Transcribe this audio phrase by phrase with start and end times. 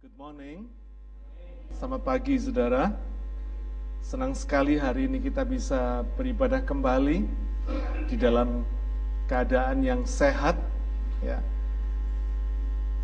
[0.00, 0.64] Good morning.
[1.76, 2.88] Selamat pagi saudara.
[4.00, 7.28] Senang sekali hari ini kita bisa beribadah kembali
[8.08, 8.64] di dalam
[9.28, 10.56] keadaan yang sehat
[11.20, 11.36] ya.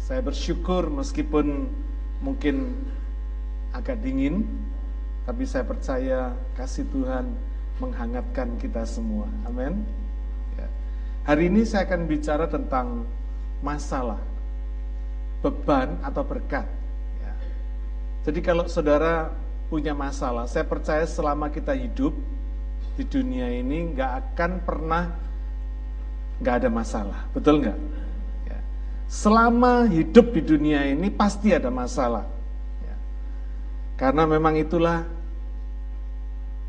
[0.01, 1.69] Saya bersyukur meskipun
[2.25, 2.73] mungkin
[3.77, 4.49] agak dingin
[5.29, 7.29] tapi saya percaya kasih Tuhan
[7.77, 9.29] menghangatkan kita semua.
[9.45, 9.85] Amin.
[10.57, 10.65] Ya.
[11.29, 13.05] Hari ini saya akan bicara tentang
[13.61, 14.17] masalah
[15.45, 16.86] beban atau berkat.
[18.27, 19.31] Jadi kalau saudara
[19.71, 22.11] punya masalah, saya percaya selama kita hidup
[22.99, 25.15] di dunia ini nggak akan pernah
[26.43, 27.79] nggak ada masalah, betul nggak?
[28.51, 28.59] Ya.
[29.07, 32.27] Selama hidup di dunia ini pasti ada masalah,
[32.83, 32.97] ya.
[33.95, 35.07] karena memang itulah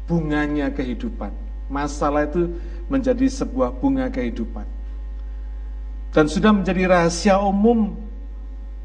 [0.06, 1.34] bunganya kehidupan.
[1.74, 2.54] Masalah itu
[2.86, 4.64] menjadi sebuah bunga kehidupan.
[6.14, 7.98] Dan sudah menjadi rahasia umum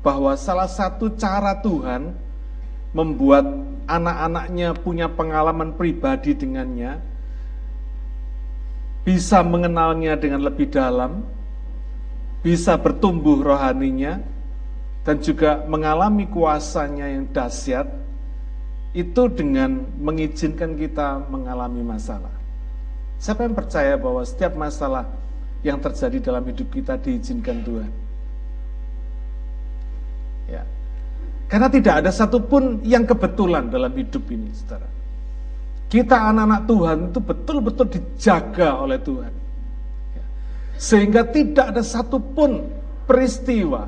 [0.03, 2.32] bahwa salah satu cara Tuhan
[2.93, 3.45] membuat
[3.89, 7.01] anak-anaknya punya pengalaman pribadi dengannya,
[9.03, 11.27] bisa mengenalnya dengan lebih dalam,
[12.45, 14.23] bisa bertumbuh rohaninya,
[15.03, 17.91] dan juga mengalami kuasanya yang dahsyat,
[18.93, 22.31] itu dengan mengizinkan kita mengalami masalah.
[23.17, 25.09] Siapa yang percaya bahwa setiap masalah
[25.65, 28.02] yang terjadi dalam hidup kita diizinkan Tuhan?
[31.53, 34.89] Karena tidak ada satupun yang kebetulan dalam hidup ini, saudara.
[35.93, 39.33] Kita anak-anak Tuhan itu betul-betul dijaga oleh Tuhan.
[40.17, 40.25] Ya.
[40.81, 42.73] Sehingga tidak ada satupun
[43.05, 43.85] peristiwa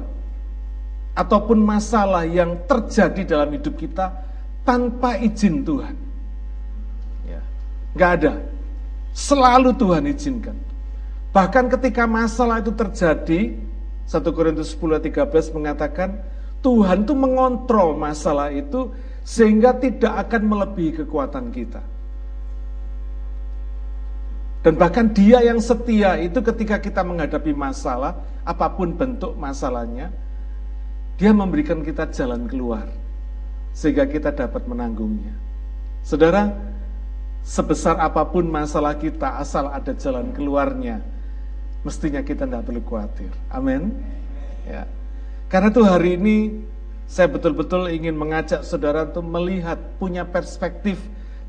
[1.17, 4.13] ataupun masalah yang terjadi dalam hidup kita
[4.69, 5.97] tanpa izin Tuhan.
[7.25, 7.41] Ya.
[7.97, 8.45] Gak ada.
[9.17, 10.57] Selalu Tuhan izinkan.
[11.33, 13.57] Bahkan ketika masalah itu terjadi,
[14.05, 16.34] 1 Korintus 10 13 mengatakan,
[16.65, 18.89] Tuhan tuh mengontrol masalah itu
[19.21, 21.85] sehingga tidak akan melebihi kekuatan kita.
[24.65, 28.17] Dan bahkan dia yang setia itu ketika kita menghadapi masalah,
[28.49, 30.09] apa pun bentuk masalahnya,
[31.21, 32.89] dia memberikan kita jalan keluar.
[33.77, 35.37] Sehingga kita dapat menanggungnya.
[36.01, 36.49] Saudara,
[37.45, 41.05] sebesar apa pun masalah kita, asal ada jalan keluarnya,
[41.85, 43.29] mestinya kita tidak perlu khawatir.
[43.53, 43.93] Amin.
[44.65, 44.89] Ya.
[45.49, 46.37] Karena itu hari ini
[47.05, 50.99] saya betul-betul ingin mengajak saudara untuk melihat, punya perspektif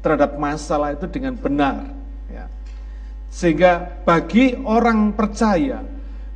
[0.03, 1.89] terhadap masalah itu dengan benar.
[2.29, 2.45] Ya.
[3.31, 5.81] Sehingga bagi orang percaya,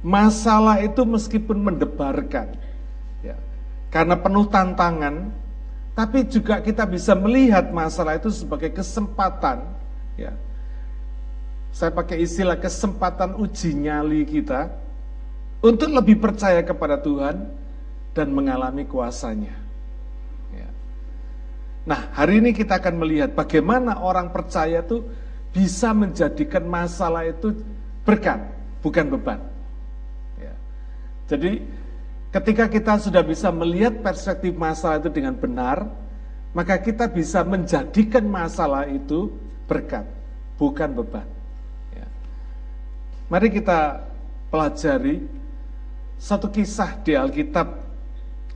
[0.01, 2.55] masalah itu meskipun mendebarkan,
[3.21, 3.37] ya,
[3.91, 5.29] karena penuh tantangan,
[5.93, 9.67] tapi juga kita bisa melihat masalah itu sebagai kesempatan.
[10.15, 10.31] Ya.
[11.75, 14.73] Saya pakai istilah kesempatan uji nyali kita
[15.59, 17.51] untuk lebih percaya kepada Tuhan
[18.15, 19.55] dan mengalami kuasanya.
[20.55, 20.69] Ya.
[21.83, 25.03] Nah, hari ini kita akan melihat bagaimana orang percaya itu
[25.51, 27.59] bisa menjadikan masalah itu
[28.07, 28.39] berkat,
[28.79, 29.39] bukan beban.
[30.39, 30.53] Ya.
[31.27, 31.65] Jadi,
[32.31, 35.91] ketika kita sudah bisa melihat perspektif masalah itu dengan benar,
[36.55, 39.29] maka kita bisa menjadikan masalah itu
[39.67, 40.07] berkat,
[40.55, 41.27] bukan beban.
[41.93, 42.07] Ya.
[43.29, 44.07] Mari kita
[44.49, 45.38] pelajari
[46.19, 47.79] satu kisah di Alkitab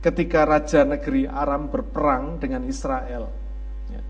[0.04, 3.32] ketika Raja Negeri Aram berperang dengan Israel.
[3.88, 4.02] Ya.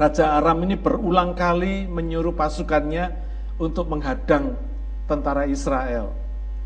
[0.00, 3.12] Raja Aram ini berulang kali menyuruh pasukannya
[3.60, 4.56] untuk menghadang
[5.04, 6.16] tentara Israel.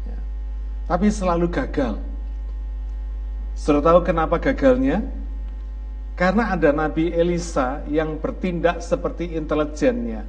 [0.07, 0.19] Ya.
[0.87, 1.99] Tapi selalu gagal.
[3.59, 5.03] Sudah tahu kenapa gagalnya?
[6.15, 10.25] Karena ada Nabi Elisa yang bertindak seperti intelijennya,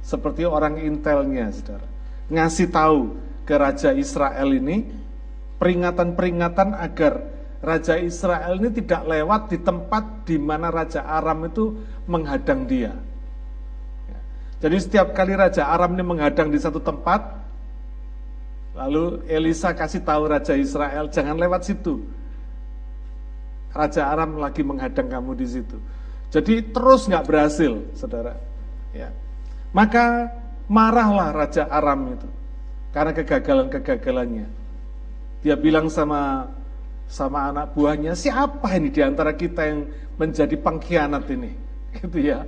[0.00, 1.86] seperti orang intelnya, saudara.
[2.30, 4.86] Ngasih tahu ke Raja Israel ini,
[5.58, 7.18] peringatan-peringatan agar
[7.58, 11.74] Raja Israel ini tidak lewat di tempat di mana Raja Aram itu
[12.06, 12.94] menghadang dia.
[14.06, 14.18] Ya.
[14.62, 17.26] Jadi setiap kali Raja Aram ini menghadang di satu tempat,
[18.78, 22.06] lalu Elisa kasih tahu Raja Israel, jangan lewat situ.
[23.74, 25.74] Raja Aram lagi menghadang kamu di situ.
[26.30, 28.38] Jadi terus nggak berhasil, saudara.
[28.94, 29.10] Ya.
[29.74, 30.30] Maka
[30.70, 32.39] marahlah Raja Aram itu
[32.90, 34.46] karena kegagalan-kegagalannya.
[35.40, 36.50] Dia bilang sama
[37.10, 39.80] sama anak buahnya, siapa ini di antara kita yang
[40.14, 41.50] menjadi pengkhianat ini?
[41.98, 42.46] Gitu ya.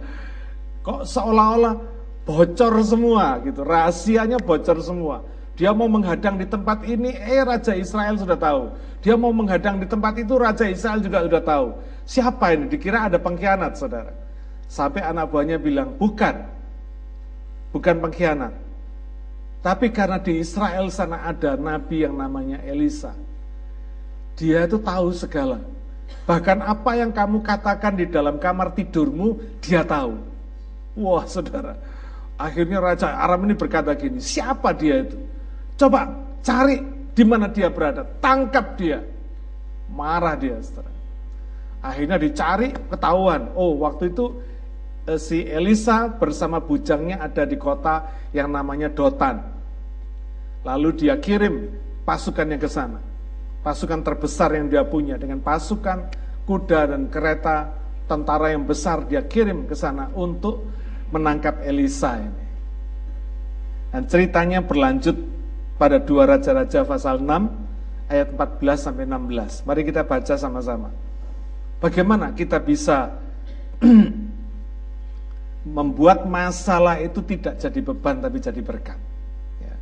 [0.87, 1.75] Kok seolah-olah
[2.23, 5.23] bocor semua gitu, rahasianya bocor semua.
[5.59, 8.73] Dia mau menghadang di tempat ini, eh Raja Israel sudah tahu.
[9.03, 11.67] Dia mau menghadang di tempat itu, Raja Israel juga sudah tahu.
[12.03, 12.67] Siapa ini?
[12.67, 14.11] Dikira ada pengkhianat, saudara.
[14.67, 16.35] Sampai anak buahnya bilang, bukan.
[17.71, 18.55] Bukan pengkhianat.
[19.63, 23.15] Tapi karena di Israel sana ada nabi yang namanya Elisa.
[24.35, 25.63] Dia itu tahu segala.
[26.27, 30.19] Bahkan apa yang kamu katakan di dalam kamar tidurmu, dia tahu.
[30.99, 31.79] Wah saudara,
[32.37, 35.17] akhirnya Raja Aram ini berkata gini, siapa dia itu?
[35.79, 36.11] Coba
[36.43, 36.83] cari
[37.15, 38.99] di mana dia berada, tangkap dia.
[39.95, 40.91] Marah dia saudara.
[41.83, 43.51] Akhirnya dicari, ketahuan.
[43.55, 44.43] Oh waktu itu
[45.19, 49.43] si Elisa bersama bujangnya ada di kota yang namanya Dotan.
[50.63, 51.71] Lalu dia kirim
[52.07, 53.13] pasukannya ke sana
[53.63, 56.11] pasukan terbesar yang dia punya dengan pasukan
[56.45, 57.71] kuda dan kereta
[58.11, 60.67] tentara yang besar dia kirim ke sana untuk
[61.15, 62.43] menangkap Elisa ini.
[63.95, 65.15] Dan ceritanya berlanjut
[65.79, 69.69] pada dua raja-raja pasal 6 ayat 14 sampai 16.
[69.69, 70.91] Mari kita baca sama-sama.
[71.79, 73.13] Bagaimana kita bisa
[75.63, 78.99] membuat masalah itu tidak jadi beban tapi jadi berkat.
[79.63, 79.75] Ya.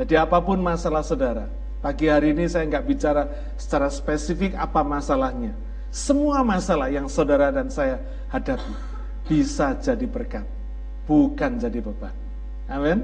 [0.00, 1.48] Jadi apa pun masalah saudara,
[1.82, 3.26] Pagi hari ini saya nggak bicara
[3.58, 5.50] secara spesifik apa masalahnya.
[5.90, 7.98] Semua masalah yang saudara dan saya
[8.30, 8.70] hadapi
[9.26, 10.46] bisa jadi berkat,
[11.10, 12.14] bukan jadi beban.
[12.70, 13.02] Amin.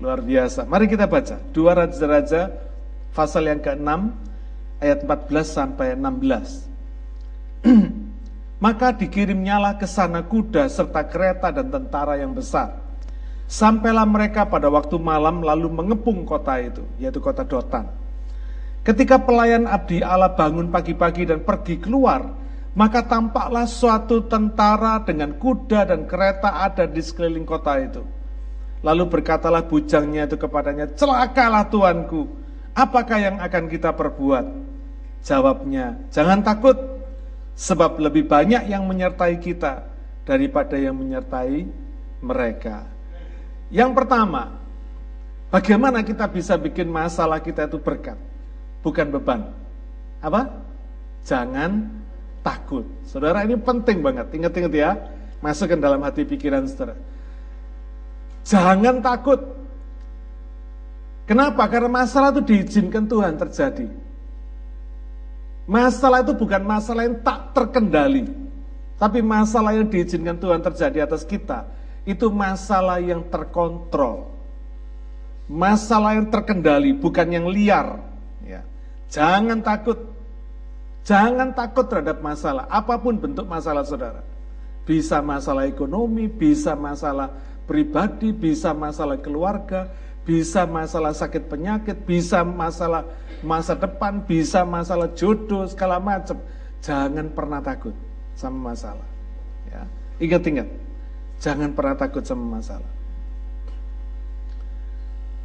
[0.00, 0.64] Luar biasa.
[0.64, 1.36] Mari kita baca.
[1.52, 2.48] Dua Raja-Raja
[3.12, 4.08] pasal yang ke-6
[4.80, 6.64] ayat 14 sampai 16.
[8.56, 12.86] Maka dikirimnyalah ke sana kuda serta kereta dan tentara yang besar
[13.46, 17.86] Sampailah mereka pada waktu malam lalu mengepung kota itu, yaitu kota Dotan.
[18.82, 22.26] Ketika pelayan abdi Allah bangun pagi-pagi dan pergi keluar,
[22.74, 28.02] maka tampaklah suatu tentara dengan kuda dan kereta ada di sekeliling kota itu.
[28.82, 32.26] Lalu berkatalah bujangnya itu kepadanya, celakalah tuanku,
[32.74, 34.46] apakah yang akan kita perbuat?
[35.22, 36.95] Jawabnya, jangan takut,
[37.56, 39.88] sebab lebih banyak yang menyertai kita
[40.28, 41.64] daripada yang menyertai
[42.20, 42.84] mereka.
[43.72, 44.60] Yang pertama,
[45.48, 48.20] bagaimana kita bisa bikin masalah kita itu berkat,
[48.84, 49.40] bukan beban.
[50.20, 50.52] Apa?
[51.24, 51.90] Jangan
[52.44, 52.86] takut.
[53.08, 54.90] Saudara ini penting banget, ingat-ingat ya,
[55.40, 56.94] masukkan dalam hati pikiran saudara.
[58.46, 59.40] Jangan takut.
[61.26, 61.66] Kenapa?
[61.66, 64.05] Karena masalah itu diizinkan Tuhan terjadi.
[65.66, 68.30] Masalah itu bukan masalah yang tak terkendali.
[68.96, 71.68] Tapi masalah yang diizinkan Tuhan terjadi atas kita
[72.06, 74.30] itu masalah yang terkontrol.
[75.50, 77.98] Masalah yang terkendali, bukan yang liar.
[78.46, 78.62] Ya.
[79.10, 79.98] Jangan takut.
[81.06, 84.26] Jangan takut terhadap masalah, apa pun bentuk masalah saudara.
[84.82, 87.30] Bisa masalah ekonomi, bisa masalah
[87.62, 89.86] pribadi, bisa masalah keluarga,
[90.26, 93.06] bisa masalah sakit penyakit, bisa masalah
[93.46, 96.42] masa depan, bisa masalah jodoh, segala macam.
[96.82, 97.94] Jangan pernah takut
[98.34, 99.06] sama masalah.
[99.70, 99.86] Ya.
[100.18, 100.66] Ingat-ingat,
[101.40, 102.88] Jangan pernah takut sama masalah.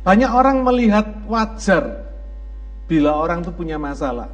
[0.01, 2.09] Banyak orang melihat wajar
[2.89, 4.31] bila orang itu punya masalah.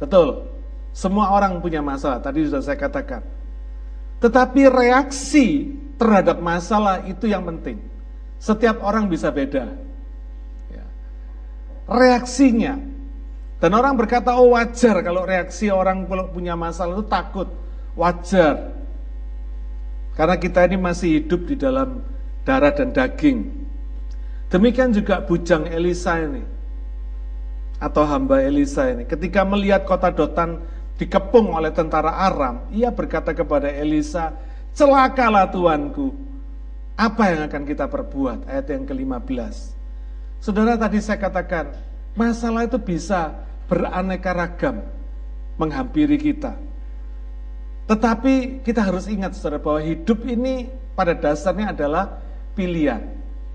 [0.00, 0.48] Betul,
[0.90, 3.22] semua orang punya masalah, tadi sudah saya katakan.
[4.18, 7.78] Tetapi reaksi terhadap masalah itu yang penting.
[8.38, 9.66] Setiap orang bisa beda.
[10.70, 10.84] Ya.
[11.90, 12.78] Reaksinya.
[13.58, 17.50] Dan orang berkata, oh wajar kalau reaksi orang kalau punya masalah itu takut.
[17.98, 18.78] Wajar.
[20.14, 22.02] Karena kita ini masih hidup di dalam
[22.46, 23.50] darah dan daging.
[24.48, 26.42] Demikian juga bujang Elisa ini.
[27.82, 29.06] Atau hamba Elisa ini.
[29.06, 30.62] Ketika melihat kota Dotan
[30.98, 34.34] dikepung oleh tentara Aram, ia berkata kepada Elisa,
[34.74, 36.27] celakalah tuanku.
[36.98, 38.50] Apa yang akan kita perbuat?
[38.50, 39.54] Ayat yang ke-15.
[40.42, 41.70] Saudara tadi saya katakan,
[42.18, 43.38] masalah itu bisa
[43.70, 44.82] beraneka ragam
[45.62, 46.58] menghampiri kita.
[47.86, 50.66] Tetapi kita harus ingat saudara bahwa hidup ini
[50.98, 52.18] pada dasarnya adalah
[52.58, 53.06] pilihan.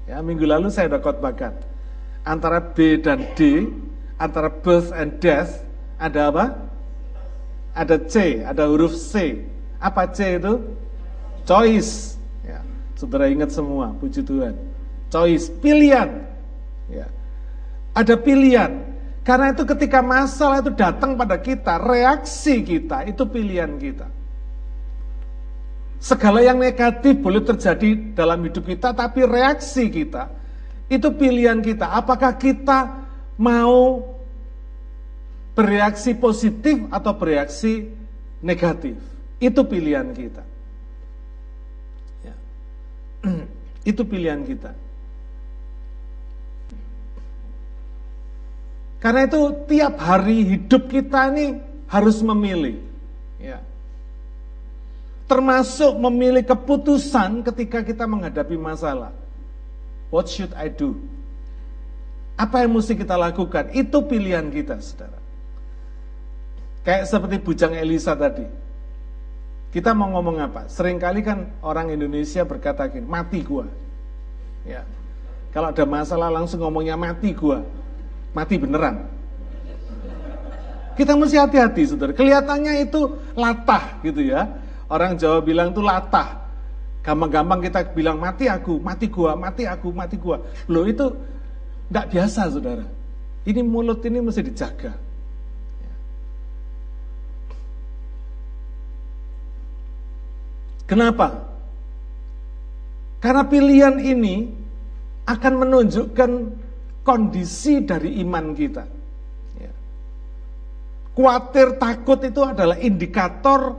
[0.08, 1.54] Ya, minggu lalu saya sudah khotbahkan.
[2.24, 3.68] Antara B dan D,
[4.16, 5.60] antara birth and death,
[6.00, 6.46] ada apa?
[7.76, 9.44] Ada C, ada huruf C.
[9.84, 10.64] Apa C itu?
[11.44, 12.23] Choice.
[13.04, 14.56] Saudara ingat semua, puji Tuhan.
[15.12, 16.24] Choice, pilihan.
[16.88, 17.12] Ya.
[17.92, 18.80] Ada pilihan.
[19.28, 24.08] Karena itu ketika masalah itu datang pada kita, reaksi kita itu pilihan kita.
[26.00, 30.32] Segala yang negatif boleh terjadi dalam hidup kita, tapi reaksi kita
[30.88, 31.92] itu pilihan kita.
[31.92, 33.04] Apakah kita
[33.36, 34.00] mau
[35.60, 37.84] bereaksi positif atau bereaksi
[38.40, 38.96] negatif?
[39.44, 40.53] Itu pilihan kita.
[43.90, 44.72] Itu pilihan kita.
[49.04, 51.60] Karena itu tiap hari hidup kita ini
[51.92, 52.80] harus memilih.
[53.36, 53.60] Ya
[55.34, 59.10] termasuk memilih keputusan ketika kita menghadapi masalah.
[60.14, 61.00] What should I do?
[62.38, 63.74] Apa yang mesti kita lakukan?
[63.74, 65.18] Itu pilihan kita, saudara.
[66.86, 68.46] Kayak seperti bujang Elisa tadi.
[69.74, 70.70] Kita mau ngomong apa?
[70.70, 73.66] Seringkali kan orang Indonesia berkata gini, mati gua.
[74.70, 74.86] Ya.
[75.50, 77.66] Kalau ada masalah langsung ngomongnya mati gua.
[78.38, 79.02] Mati beneran.
[80.94, 82.14] Kita mesti hati-hati, saudara.
[82.14, 84.46] Kelihatannya itu latah gitu ya.
[84.86, 86.46] Orang Jawa bilang itu latah.
[87.02, 90.38] Gampang-gampang kita bilang mati aku, mati gua, mati aku, mati gua.
[90.70, 91.18] Loh itu
[91.90, 92.86] tidak biasa, saudara.
[93.42, 94.94] Ini mulut ini mesti dijaga.
[100.94, 101.34] Kenapa?
[103.18, 104.46] Karena pilihan ini
[105.26, 106.32] akan menunjukkan
[107.02, 108.86] kondisi dari iman kita.
[109.58, 109.74] Ya.
[111.18, 113.74] Kuatir takut itu adalah indikator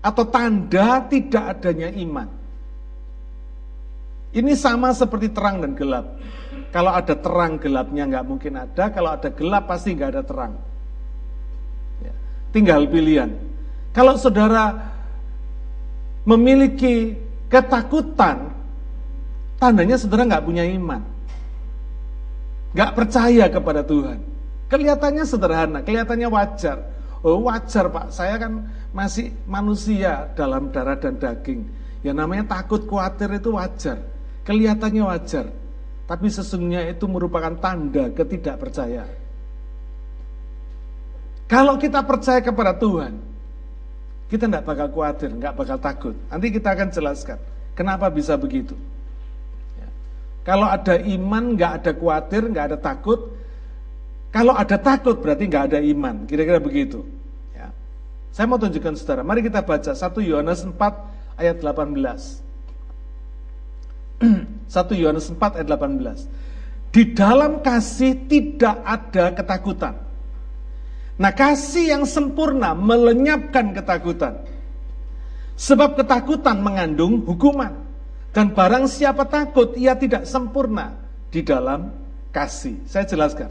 [0.00, 2.28] atau tanda tidak adanya iman.
[4.32, 6.08] Ini sama seperti terang dan gelap.
[6.72, 10.56] Kalau ada terang gelapnya nggak mungkin ada, kalau ada gelap pasti nggak ada terang.
[12.00, 12.16] Ya.
[12.48, 13.28] Tinggal pilihan.
[13.92, 14.93] Kalau saudara
[16.24, 17.14] memiliki
[17.52, 18.50] ketakutan,
[19.60, 21.00] tandanya saudara nggak punya iman.
[22.74, 24.18] Nggak percaya kepada Tuhan.
[24.66, 26.82] Kelihatannya sederhana, kelihatannya wajar.
[27.24, 31.64] Oh wajar pak, saya kan masih manusia dalam darah dan daging.
[32.04, 34.02] Ya namanya takut khawatir itu wajar.
[34.44, 35.48] Kelihatannya wajar.
[36.04, 39.24] Tapi sesungguhnya itu merupakan tanda ketidakpercayaan.
[41.48, 43.16] Kalau kita percaya kepada Tuhan,
[44.32, 46.14] kita tidak bakal khawatir, nggak bakal takut.
[46.32, 47.38] Nanti kita akan jelaskan
[47.76, 48.72] kenapa bisa begitu.
[49.76, 49.88] Ya.
[50.46, 53.20] Kalau ada iman, nggak ada khawatir, nggak ada takut.
[54.34, 56.26] Kalau ada takut berarti nggak ada iman.
[56.26, 57.04] Kira-kira begitu.
[57.54, 57.70] Ya.
[58.34, 59.22] Saya mau tunjukkan saudara.
[59.22, 62.42] Mari kita baca 1 Yohanes 4 ayat 18.
[64.24, 66.26] 1 Yohanes 4 ayat 18.
[66.94, 69.94] Di dalam kasih tidak ada ketakutan.
[71.14, 74.42] Nah kasih yang sempurna melenyapkan ketakutan.
[75.54, 77.86] Sebab ketakutan mengandung hukuman.
[78.34, 80.98] Dan barang siapa takut, ia tidak sempurna
[81.30, 81.94] di dalam
[82.34, 82.82] kasih.
[82.90, 83.46] Saya jelaskan.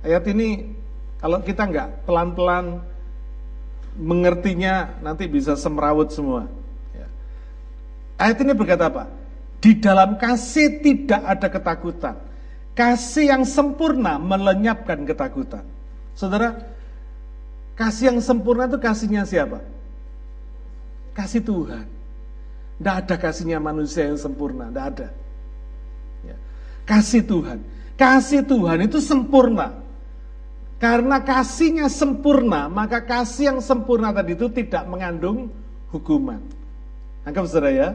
[0.00, 0.72] Ayat ini
[1.20, 2.80] kalau kita nggak pelan-pelan
[4.00, 6.48] mengertinya nanti bisa semrawut semua.
[6.96, 7.06] Ya.
[8.16, 9.04] Ayat ini berkata apa?
[9.60, 12.16] Di dalam kasih tidak ada ketakutan.
[12.72, 15.64] Kasih yang sempurna melenyapkan ketakutan.
[16.16, 16.73] Saudara,
[17.74, 19.58] Kasih yang sempurna itu kasihnya siapa?
[21.14, 21.86] Kasih Tuhan.
[22.78, 25.08] Tidak ada kasihnya manusia yang sempurna, tidak ada.
[26.26, 26.36] Ya.
[26.86, 27.58] Kasih Tuhan.
[27.94, 29.78] Kasih Tuhan itu sempurna.
[30.82, 35.50] Karena kasihnya sempurna, maka kasih yang sempurna tadi itu tidak mengandung
[35.94, 36.42] hukuman.
[37.22, 37.88] Anggap saudara ya.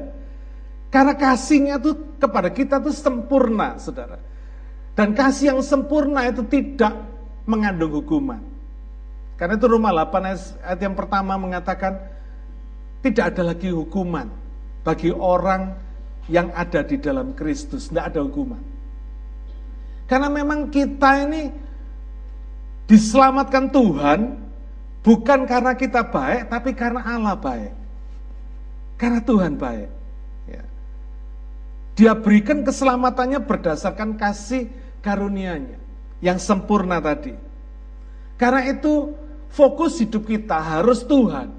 [0.89, 4.17] Karena kasihnya itu kepada kita itu sempurna, saudara.
[4.97, 6.97] Dan kasih yang sempurna itu tidak
[7.45, 8.48] mengandung hukuman.
[9.39, 11.95] Karena itu Roma 8 ayat yang pertama mengatakan
[12.99, 14.27] tidak ada lagi hukuman
[14.83, 15.79] bagi orang
[16.27, 17.87] yang ada di dalam Kristus.
[17.87, 18.59] Tidak ada hukuman.
[20.11, 21.47] Karena memang kita ini
[22.83, 24.19] diselamatkan Tuhan
[24.99, 27.71] bukan karena kita baik, tapi karena Allah baik.
[28.99, 29.89] Karena Tuhan baik.
[30.51, 30.63] Ya.
[31.95, 34.67] Dia berikan keselamatannya berdasarkan kasih
[34.99, 35.79] karunia-Nya
[36.19, 37.31] yang sempurna tadi.
[38.35, 39.15] Karena itu
[39.53, 41.51] fokus hidup kita harus Tuhan.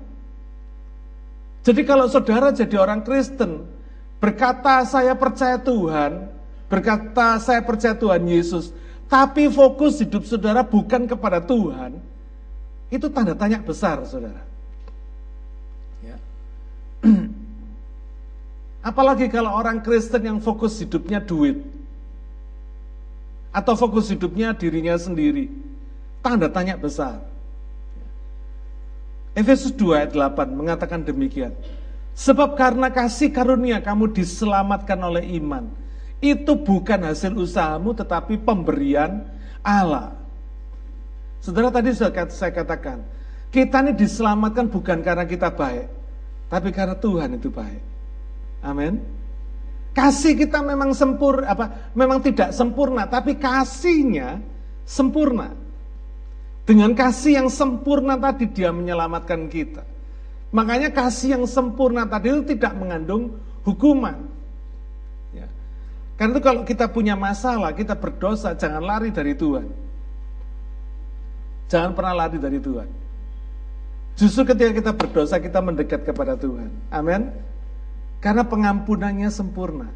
[1.60, 3.68] Jadi kalau saudara jadi orang Kristen,
[4.16, 6.32] berkata saya percaya Tuhan,
[6.72, 8.72] berkata saya percaya Tuhan Yesus,
[9.12, 12.00] tapi fokus hidup saudara bukan kepada Tuhan,
[12.88, 14.40] itu tanda tanya besar saudara.
[16.00, 16.16] Ya.
[18.90, 21.60] Apalagi kalau orang Kristen yang fokus hidupnya duit,
[23.52, 25.52] atau fokus hidupnya dirinya sendiri,
[26.24, 27.29] tanda tanya besar.
[29.34, 31.54] Efesus 2 ayat 8 mengatakan demikian.
[32.18, 35.70] Sebab karena kasih karunia kamu diselamatkan oleh iman.
[36.20, 39.24] Itu bukan hasil usahamu tetapi pemberian
[39.64, 40.12] Allah.
[41.40, 43.00] Saudara tadi sudah saya katakan,
[43.48, 45.88] kita ini diselamatkan bukan karena kita baik,
[46.52, 47.82] tapi karena Tuhan itu baik.
[48.60, 49.00] Amin.
[49.96, 51.90] Kasih kita memang sempur apa?
[51.96, 54.38] Memang tidak sempurna, tapi kasihnya
[54.84, 55.56] sempurna.
[56.68, 59.82] Dengan kasih yang sempurna tadi dia menyelamatkan kita.
[60.50, 64.18] Makanya kasih yang sempurna tadi itu tidak mengandung hukuman.
[65.30, 65.46] Ya.
[66.18, 69.66] Karena itu kalau kita punya masalah, kita berdosa, jangan lari dari Tuhan.
[71.70, 72.88] Jangan pernah lari dari Tuhan.
[74.18, 76.68] Justru ketika kita berdosa, kita mendekat kepada Tuhan.
[76.90, 77.30] Amin.
[78.18, 79.88] Karena pengampunannya sempurna.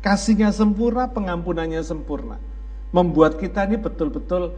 [0.00, 2.38] Kasihnya sempurna, pengampunannya sempurna.
[2.94, 4.54] Membuat kita ini betul-betul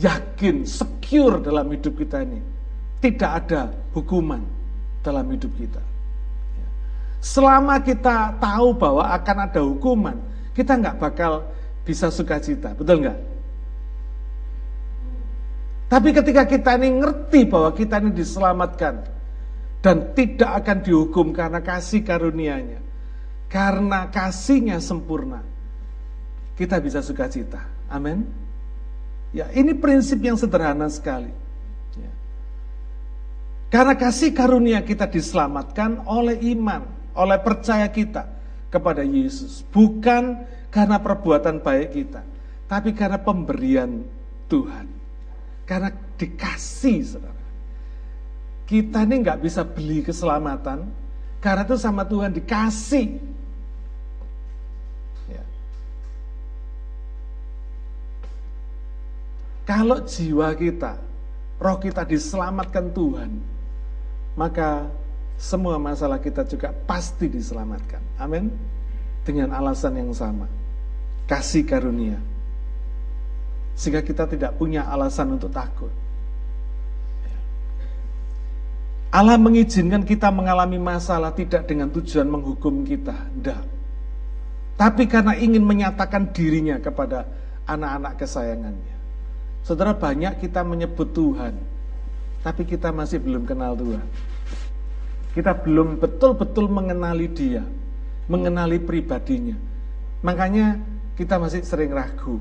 [0.00, 2.40] yakin, secure dalam hidup kita ini.
[3.00, 4.40] Tidak ada hukuman
[5.04, 5.80] dalam hidup kita.
[7.20, 10.16] Selama kita tahu bahwa akan ada hukuman,
[10.56, 11.44] kita nggak bakal
[11.84, 13.18] bisa sukacita, betul nggak?
[15.90, 18.94] Tapi ketika kita ini ngerti bahwa kita ini diselamatkan
[19.84, 22.80] dan tidak akan dihukum karena kasih karunia-Nya,
[23.50, 25.44] karena kasihnya sempurna,
[26.56, 27.60] kita bisa sukacita.
[27.90, 28.49] Amin.
[29.30, 31.30] Ya, ini prinsip yang sederhana sekali.
[31.94, 32.12] Ya.
[33.70, 36.82] Karena kasih karunia kita diselamatkan oleh iman,
[37.14, 38.26] oleh percaya kita
[38.74, 42.22] kepada Yesus, bukan karena perbuatan baik kita,
[42.66, 44.02] tapi karena pemberian
[44.50, 44.86] Tuhan.
[45.62, 47.38] Karena dikasih, saudara.
[48.66, 50.90] Kita ini nggak bisa beli keselamatan,
[51.38, 53.38] karena itu sama Tuhan dikasih.
[59.70, 60.98] Kalau jiwa kita,
[61.62, 63.38] roh kita diselamatkan Tuhan,
[64.34, 64.90] maka
[65.38, 68.02] semua masalah kita juga pasti diselamatkan.
[68.18, 68.50] Amin.
[69.22, 70.50] Dengan alasan yang sama.
[71.30, 72.18] Kasih karunia.
[73.78, 75.94] Sehingga kita tidak punya alasan untuk takut.
[79.14, 83.14] Allah mengizinkan kita mengalami masalah tidak dengan tujuan menghukum kita.
[83.38, 83.62] Tidak.
[84.74, 87.22] Tapi karena ingin menyatakan dirinya kepada
[87.70, 88.89] anak-anak kesayangannya.
[89.60, 91.52] Saudara banyak kita menyebut Tuhan,
[92.40, 94.06] tapi kita masih belum kenal Tuhan.
[95.36, 97.62] Kita belum betul-betul mengenali Dia,
[98.26, 99.54] mengenali pribadinya.
[100.24, 100.80] Makanya
[101.14, 102.40] kita masih sering ragu,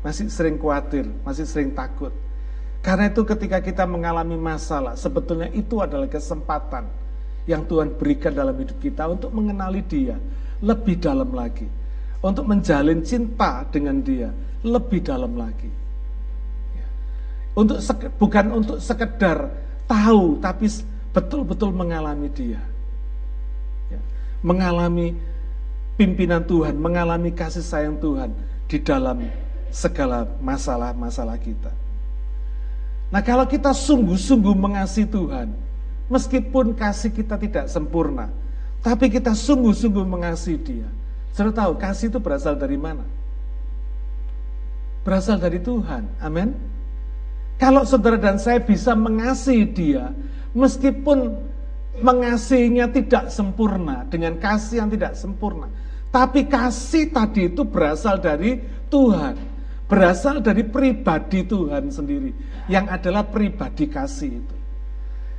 [0.00, 2.10] masih sering khawatir, masih sering takut.
[2.80, 6.88] Karena itu ketika kita mengalami masalah, sebetulnya itu adalah kesempatan
[7.44, 10.16] yang Tuhan berikan dalam hidup kita untuk mengenali Dia
[10.64, 11.68] lebih dalam lagi.
[12.20, 14.32] Untuk menjalin cinta dengan Dia
[14.64, 15.89] lebih dalam lagi
[17.60, 17.78] untuk
[18.16, 19.52] bukan untuk sekedar
[19.84, 20.66] tahu tapi
[21.12, 22.62] betul-betul mengalami dia.
[23.92, 24.00] Ya.
[24.40, 25.12] mengalami
[26.00, 28.32] pimpinan Tuhan mengalami kasih sayang Tuhan
[28.70, 29.28] di dalam
[29.68, 31.68] segala masalah-masalah kita.
[33.10, 35.52] Nah kalau kita sungguh-sungguh mengasihi Tuhan
[36.08, 38.30] meskipun kasih kita tidak sempurna
[38.80, 40.88] tapi kita sungguh-sungguh mengasihi dia.
[41.36, 43.04] Sudah tahu kasih itu berasal dari mana?
[45.04, 46.06] Berasal dari Tuhan.
[46.22, 46.69] Amin
[47.60, 50.08] kalau saudara dan saya bisa mengasihi dia,
[50.56, 51.36] meskipun
[52.00, 55.68] mengasihinya tidak sempurna, dengan kasih yang tidak sempurna.
[56.08, 58.56] Tapi kasih tadi itu berasal dari
[58.88, 59.36] Tuhan.
[59.86, 62.32] Berasal dari pribadi Tuhan sendiri.
[62.66, 64.56] Yang adalah pribadi kasih itu.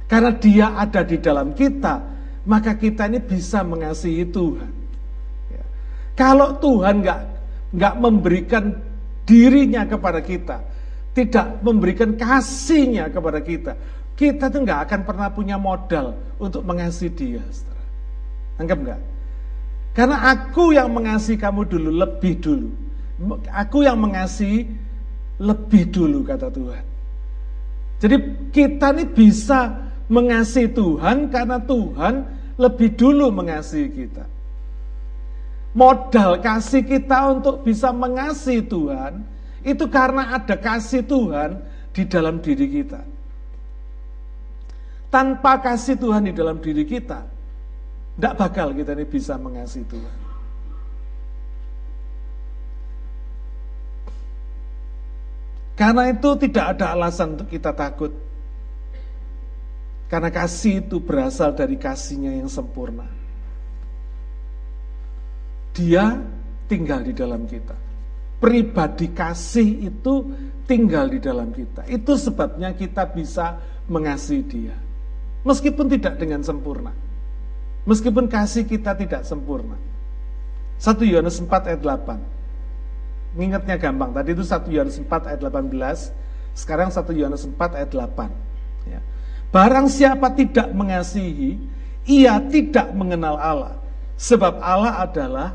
[0.05, 2.03] Karena dia ada di dalam kita,
[2.45, 4.71] maka kita ini bisa mengasihi Tuhan.
[5.49, 5.63] Ya.
[6.13, 7.19] Kalau Tuhan nggak
[7.71, 8.75] nggak memberikan
[9.23, 10.59] dirinya kepada kita,
[11.11, 13.75] tidak memberikan kasihnya kepada kita,
[14.15, 17.43] kita tuh nggak akan pernah punya modal untuk mengasihi dia.
[18.61, 19.01] Anggap nggak?
[19.91, 22.69] Karena aku yang mengasihi kamu dulu, lebih dulu.
[23.51, 24.69] Aku yang mengasihi
[25.41, 26.83] lebih dulu, kata Tuhan.
[28.01, 28.15] Jadi
[28.49, 32.13] kita ini bisa mengasihi Tuhan karena Tuhan
[32.57, 34.25] lebih dulu mengasihi kita.
[35.71, 39.23] Modal kasih kita untuk bisa mengasihi Tuhan
[39.61, 41.61] itu karena ada kasih Tuhan
[41.93, 43.01] di dalam diri kita.
[45.11, 47.19] Tanpa kasih Tuhan di dalam diri kita,
[48.15, 50.17] tidak bakal kita ini bisa mengasihi Tuhan.
[55.75, 58.13] Karena itu tidak ada alasan untuk kita takut.
[60.07, 63.07] Karena kasih itu berasal dari kasihnya yang sempurna.
[65.71, 66.19] Dia
[66.67, 67.90] tinggal di dalam kita
[68.41, 70.33] pribadi kasih itu
[70.65, 71.85] tinggal di dalam kita.
[71.85, 74.75] Itu sebabnya kita bisa mengasihi dia.
[75.45, 76.91] Meskipun tidak dengan sempurna.
[77.85, 79.77] Meskipun kasih kita tidak sempurna.
[80.81, 83.37] 1 Yohanes 4 ayat 8.
[83.37, 86.11] Ingatnya gampang, tadi itu 1 Yohanes 4 ayat 18,
[86.57, 88.89] sekarang 1 Yohanes 4 ayat 8.
[88.89, 88.99] Ya.
[89.53, 91.61] Barang siapa tidak mengasihi,
[92.09, 93.75] ia tidak mengenal Allah.
[94.17, 95.49] Sebab Allah adalah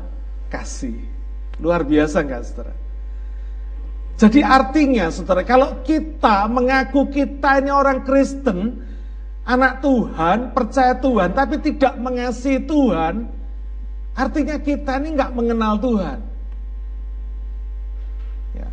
[0.51, 1.16] kasih.
[1.57, 2.73] Luar biasa enggak saudara?
[4.17, 8.81] Jadi artinya saudara, kalau kita mengaku kita ini orang Kristen,
[9.45, 13.29] anak Tuhan, percaya Tuhan, tapi tidak mengasihi Tuhan,
[14.17, 16.17] artinya kita ini enggak mengenal Tuhan.
[18.57, 18.67] Ya.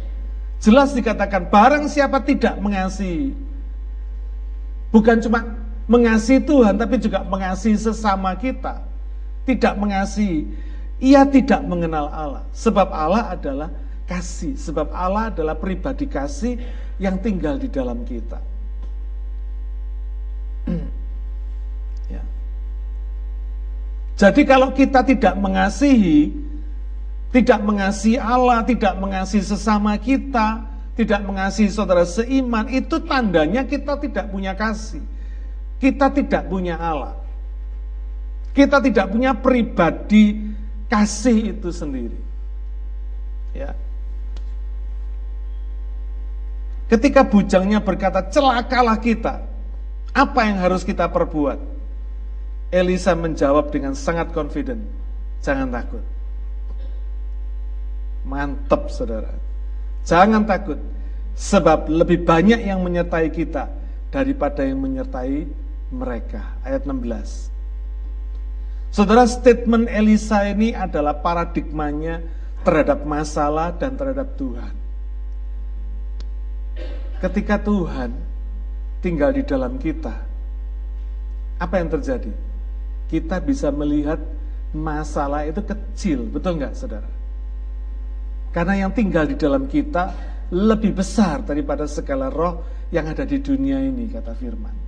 [0.64, 3.36] Jelas dikatakan, barang siapa tidak mengasihi,
[4.88, 5.44] bukan cuma
[5.84, 8.80] mengasihi Tuhan, tapi juga mengasihi sesama kita.
[9.44, 10.48] Tidak mengasihi
[11.02, 12.42] ia tidak mengenal Allah.
[12.54, 13.70] Sebab Allah adalah
[14.06, 14.54] kasih.
[14.54, 16.60] Sebab Allah adalah pribadi kasih
[17.02, 18.38] yang tinggal di dalam kita.
[22.14, 22.22] ya.
[24.14, 26.30] Jadi kalau kita tidak mengasihi,
[27.34, 30.62] tidak mengasihi Allah, tidak mengasihi sesama kita,
[30.94, 35.02] tidak mengasihi saudara seiman, itu tandanya kita tidak punya kasih.
[35.82, 37.18] Kita tidak punya Allah.
[38.54, 40.53] Kita tidak punya pribadi
[40.94, 42.14] kasih itu sendiri.
[43.50, 43.74] Ya.
[46.86, 49.42] Ketika bujangnya berkata, celakalah kita.
[50.14, 51.58] Apa yang harus kita perbuat?
[52.70, 54.86] Elisa menjawab dengan sangat confident.
[55.42, 56.04] Jangan takut.
[58.22, 59.34] Mantap saudara.
[60.06, 60.78] Jangan takut.
[61.34, 63.66] Sebab lebih banyak yang menyertai kita
[64.14, 65.50] daripada yang menyertai
[65.90, 66.54] mereka.
[66.62, 67.53] Ayat 16.
[68.94, 72.22] Saudara, statement Elisa ini adalah paradigmanya
[72.62, 74.70] terhadap masalah dan terhadap Tuhan.
[77.18, 78.14] Ketika Tuhan
[79.02, 80.14] tinggal di dalam kita,
[81.58, 82.30] apa yang terjadi?
[83.10, 84.22] Kita bisa melihat
[84.70, 87.10] masalah itu kecil, betul nggak saudara?
[88.54, 90.14] Karena yang tinggal di dalam kita
[90.54, 94.83] lebih besar daripada segala roh yang ada di dunia ini, kata firman.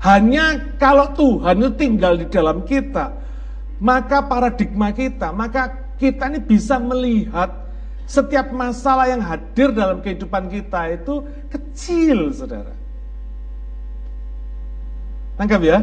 [0.00, 3.12] Hanya kalau Tuhan itu tinggal di dalam kita,
[3.84, 7.52] maka paradigma kita, maka kita ini bisa melihat
[8.08, 11.20] setiap masalah yang hadir dalam kehidupan kita itu
[11.52, 12.72] kecil, saudara.
[15.36, 15.78] Tangkap ya?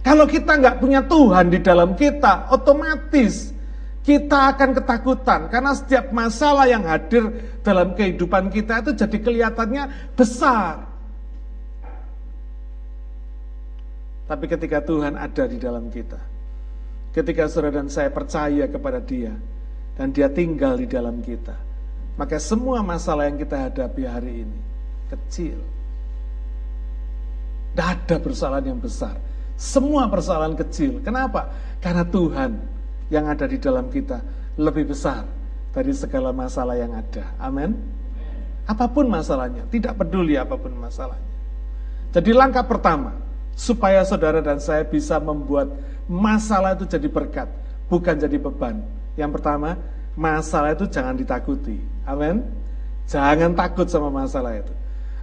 [0.00, 3.52] Kalau kita nggak punya Tuhan di dalam kita, otomatis
[4.00, 7.28] kita akan ketakutan karena setiap masalah yang hadir
[7.60, 10.89] dalam kehidupan kita itu jadi kelihatannya besar.
[14.30, 16.22] Tapi ketika Tuhan ada di dalam kita,
[17.10, 19.34] ketika saudara dan saya percaya kepada Dia,
[19.98, 21.58] dan Dia tinggal di dalam kita,
[22.14, 24.58] maka semua masalah yang kita hadapi hari ini
[25.10, 25.58] kecil.
[27.74, 29.18] Tidak ada persoalan yang besar.
[29.58, 31.02] Semua persoalan kecil.
[31.02, 31.50] Kenapa?
[31.82, 32.54] Karena Tuhan
[33.10, 34.22] yang ada di dalam kita
[34.54, 35.26] lebih besar
[35.74, 37.34] dari segala masalah yang ada.
[37.42, 37.74] Amin.
[38.70, 41.30] Apa pun masalahnya, tidak peduli apa pun masalahnya.
[42.14, 43.29] Jadi langkah pertama,
[43.60, 45.68] supaya saudara dan saya bisa membuat
[46.08, 47.44] masalah itu jadi berkat,
[47.92, 48.80] bukan jadi beban.
[49.20, 49.76] Yang pertama,
[50.16, 51.76] masalah itu jangan ditakuti.
[52.08, 52.40] Amin.
[53.04, 54.72] Jangan takut sama masalah itu.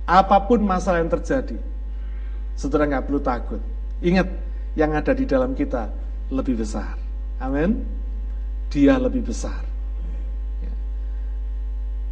[0.06, 1.58] Apa pun masalah yang terjadi,
[2.54, 3.60] saudara nggak perlu takut.
[4.06, 4.30] Ingat,
[4.78, 5.90] yang ada di dalam kita
[6.30, 6.94] lebih besar.
[7.42, 7.82] Amin.
[8.70, 9.66] Dia lebih besar.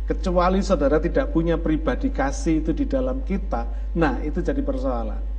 [0.10, 5.35] Kecuali saudara tidak punya pribadi kasih itu di dalam kita, nah itu jadi persoalan.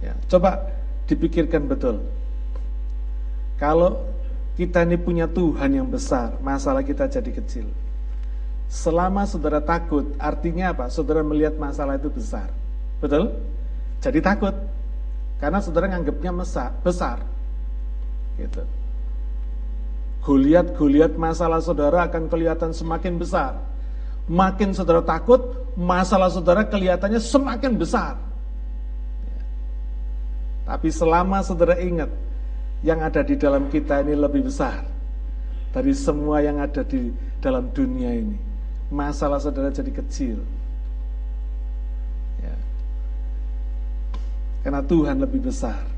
[0.00, 0.64] Ya, coba
[1.04, 2.00] dipikirkan betul.
[3.60, 4.00] Kalau
[4.56, 7.68] kita ini punya Tuhan yang besar, masalah kita jadi kecil.
[8.70, 10.88] Selama saudara takut, artinya apa?
[10.88, 12.48] Saudara melihat masalah itu besar.
[13.02, 13.34] Betul?
[14.00, 14.54] Jadi takut.
[15.42, 16.32] Karena saudara nganggapnya
[16.84, 17.18] besar.
[18.38, 18.62] Gitu.
[20.24, 23.56] Goliat-goliat masalah saudara akan kelihatan semakin besar.
[24.30, 25.40] Makin saudara takut,
[25.74, 28.14] masalah saudara kelihatannya semakin besar.
[30.70, 32.06] Tapi selama saudara ingat,
[32.86, 34.86] yang ada di dalam kita ini lebih besar
[35.74, 37.10] dari semua yang ada di
[37.42, 38.38] dalam dunia ini.
[38.94, 40.38] Masalah saudara jadi kecil.
[42.38, 42.54] Ya.
[44.62, 45.90] Karena Tuhan lebih besar.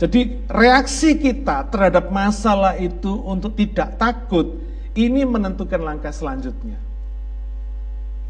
[0.00, 4.64] Jadi reaksi kita terhadap masalah itu untuk tidak takut,
[4.96, 6.80] ini menentukan langkah selanjutnya.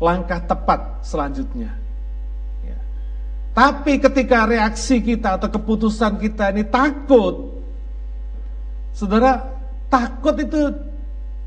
[0.03, 1.82] Langkah tepat selanjutnya.
[3.53, 7.61] Tapi ketika reaksi kita atau keputusan kita ini takut,
[8.97, 9.45] saudara,
[9.93, 10.73] takut itu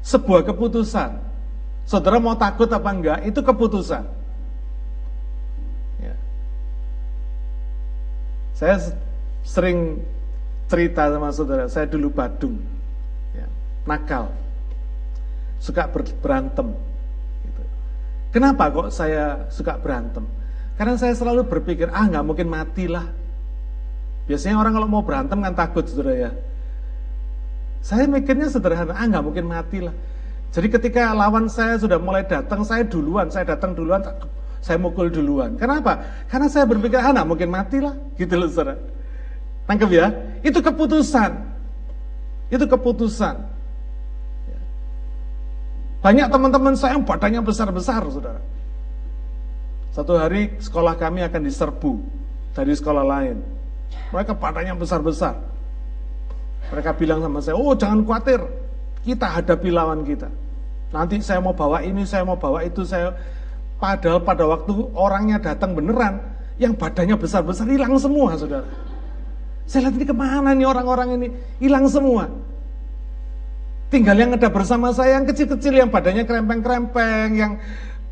[0.06, 1.18] sebuah keputusan.
[1.90, 4.06] Saudara mau takut apa enggak, itu keputusan.
[5.98, 6.14] Ya.
[8.54, 8.78] Saya
[9.42, 9.98] sering
[10.70, 12.62] cerita sama saudara, saya dulu Badung,
[13.34, 13.50] ya,
[13.90, 14.30] nakal,
[15.58, 15.90] suka
[16.22, 16.70] berantem.
[17.50, 17.62] Gitu.
[18.30, 20.45] Kenapa kok saya suka berantem?
[20.76, 23.08] Karena saya selalu berpikir, ah nggak mungkin matilah.
[24.28, 26.32] Biasanya orang kalau mau berantem kan takut, saudara ya.
[27.80, 29.96] Saya mikirnya sederhana, ah nggak mungkin matilah.
[30.52, 34.04] Jadi ketika lawan saya sudah mulai datang, saya duluan, saya datang duluan,
[34.60, 35.56] saya mukul duluan.
[35.56, 36.04] Kenapa?
[36.28, 38.76] Karena saya berpikir, ah nggak mungkin matilah, gitu loh saudara.
[39.68, 40.12] Tangkap ya,
[40.44, 41.32] itu keputusan.
[42.52, 43.36] Itu keputusan.
[46.04, 48.38] Banyak teman-teman saya yang badannya besar-besar, saudara.
[49.96, 52.04] Satu hari sekolah kami akan diserbu
[52.52, 53.40] dari sekolah lain.
[54.12, 55.40] Mereka badannya besar-besar.
[56.68, 58.44] Mereka bilang sama saya, oh jangan khawatir,
[59.08, 60.28] kita hadapi lawan kita.
[60.92, 63.16] Nanti saya mau bawa ini, saya mau bawa itu, saya
[63.80, 66.20] padahal pada waktu orangnya datang beneran,
[66.60, 68.68] yang badannya besar-besar hilang semua, saudara.
[69.64, 71.28] Saya lihat ini ke mana nih orang-orang ini,
[71.64, 72.28] hilang semua.
[73.88, 77.62] Tinggal yang ada bersama saya yang kecil-kecil, yang badannya krempeng-krempeng, yang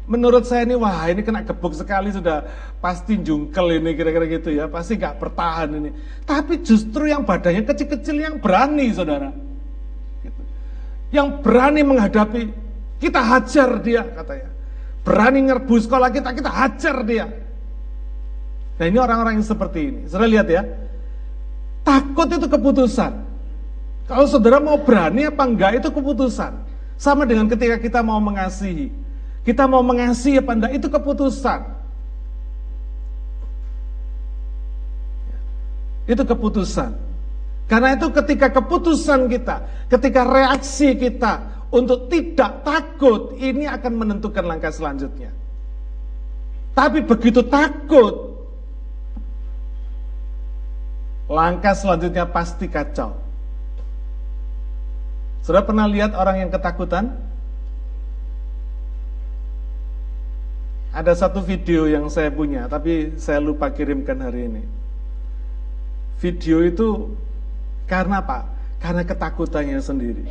[0.04, 2.44] menurut saya ini wah ini kena gebuk sekali sudah
[2.84, 4.68] pasti jungkel ini kira-kira gitu ya.
[4.68, 5.90] Pasti gak bertahan ini.
[6.28, 9.32] Tapi justru yang badannya kecil-kecil yang berani saudara.
[10.24, 10.42] Gitu.
[11.12, 12.48] yang berani menghadapi
[13.04, 14.48] kita hajar dia katanya
[15.04, 17.28] berani ngerbu sekolah kita kita hajar dia.
[18.80, 20.02] Nah ini orang-orang yang seperti ini.
[20.08, 20.64] Saudara lihat ya.
[21.84, 23.12] Takut itu keputusan.
[24.08, 26.56] Kalau saudara mau berani apa enggak itu keputusan.
[26.96, 29.03] Sama dengan ketika kita mau mengasihi
[29.44, 31.62] kita mau mengasihi apa enggak, itu keputusan.
[36.08, 36.92] Itu keputusan.
[37.68, 44.72] Karena itu ketika keputusan kita, ketika reaksi kita untuk tidak takut, ini akan menentukan langkah
[44.72, 45.32] selanjutnya.
[46.74, 48.36] Tapi begitu takut,
[51.28, 53.16] langkah selanjutnya pasti kacau.
[55.44, 57.33] Sudah pernah lihat orang yang ketakutan?
[60.94, 64.62] Ada satu video yang saya punya, tapi saya lupa kirimkan hari ini.
[66.22, 67.10] Video itu
[67.90, 68.46] karena apa?
[68.78, 70.30] Karena ketakutannya sendiri.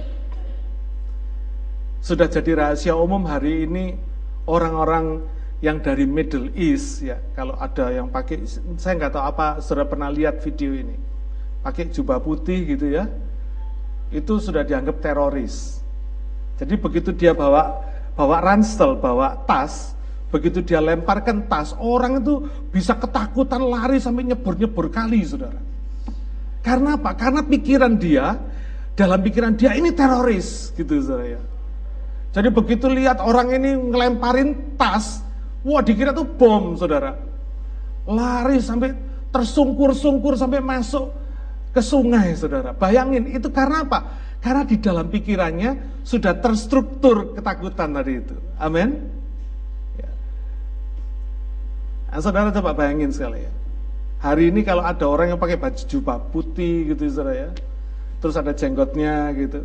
[1.98, 3.98] Sudah jadi rahasia umum hari ini
[4.46, 5.26] orang-orang
[5.58, 7.18] yang dari Middle East ya.
[7.34, 8.46] Kalau ada yang pakai,
[8.78, 10.94] saya nggak tahu apa, sudah pernah lihat video ini.
[11.66, 13.10] Pakai jubah putih gitu ya,
[14.14, 15.82] itu sudah dianggap teroris.
[16.54, 17.82] Jadi begitu dia bawa
[18.14, 19.94] bawa ransel, bawa tas,
[20.32, 25.60] Begitu dia lemparkan tas, orang itu bisa ketakutan lari sampai nyebur-nyebur kali, saudara.
[26.64, 27.12] Karena apa?
[27.12, 28.40] Karena pikiran dia,
[28.96, 31.40] dalam pikiran dia ini teroris, gitu saudara ya.
[32.32, 35.20] Jadi begitu lihat orang ini ngelemparin tas,
[35.68, 37.12] wah dikira tuh bom, saudara.
[38.08, 38.96] Lari sampai
[39.28, 41.12] tersungkur-sungkur sampai masuk
[41.76, 42.72] ke sungai, saudara.
[42.72, 44.16] Bayangin, itu karena apa?
[44.40, 48.36] Karena di dalam pikirannya sudah terstruktur ketakutan tadi itu.
[48.56, 49.11] Amin.
[52.12, 53.48] Nah, saudara coba bayangin sekali ya.
[54.20, 57.50] Hari ini kalau ada orang yang pakai baju jubah putih gitu saudara ya.
[58.20, 59.64] Terus ada jenggotnya gitu.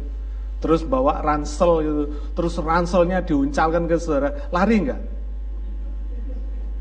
[0.64, 2.04] Terus bawa ransel gitu.
[2.32, 4.32] Terus ranselnya diuncalkan ke saudara.
[4.50, 5.02] Lari enggak?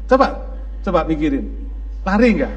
[0.06, 0.38] Coba,
[0.86, 1.50] coba pikirin.
[2.06, 2.54] Lari enggak?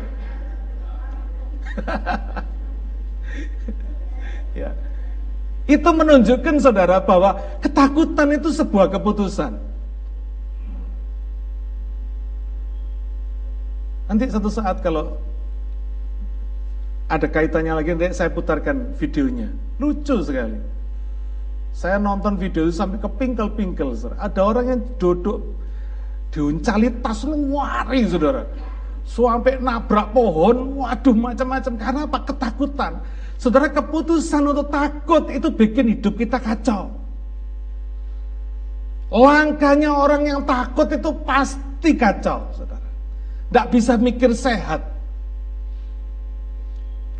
[4.62, 4.70] ya.
[5.66, 9.69] Itu menunjukkan saudara bahwa ketakutan itu sebuah keputusan.
[14.10, 15.14] Nanti satu saat kalau
[17.06, 19.54] ada kaitannya lagi, nanti saya putarkan videonya.
[19.78, 20.58] Lucu sekali.
[21.70, 23.94] Saya nonton video itu sampai ke pingkel-pingkel.
[24.18, 25.46] Ada orang yang duduk
[26.34, 28.46] diuncali tas wari, saudara.
[29.06, 31.74] Sampai nabrak pohon, waduh macam-macam.
[31.78, 32.20] Karena apa?
[32.26, 32.94] Ketakutan.
[33.38, 36.92] Saudara, keputusan untuk takut itu bikin hidup kita kacau.
[39.10, 42.79] Langkahnya orang yang takut itu pasti kacau, saudara.
[43.50, 44.86] Tidak bisa mikir sehat.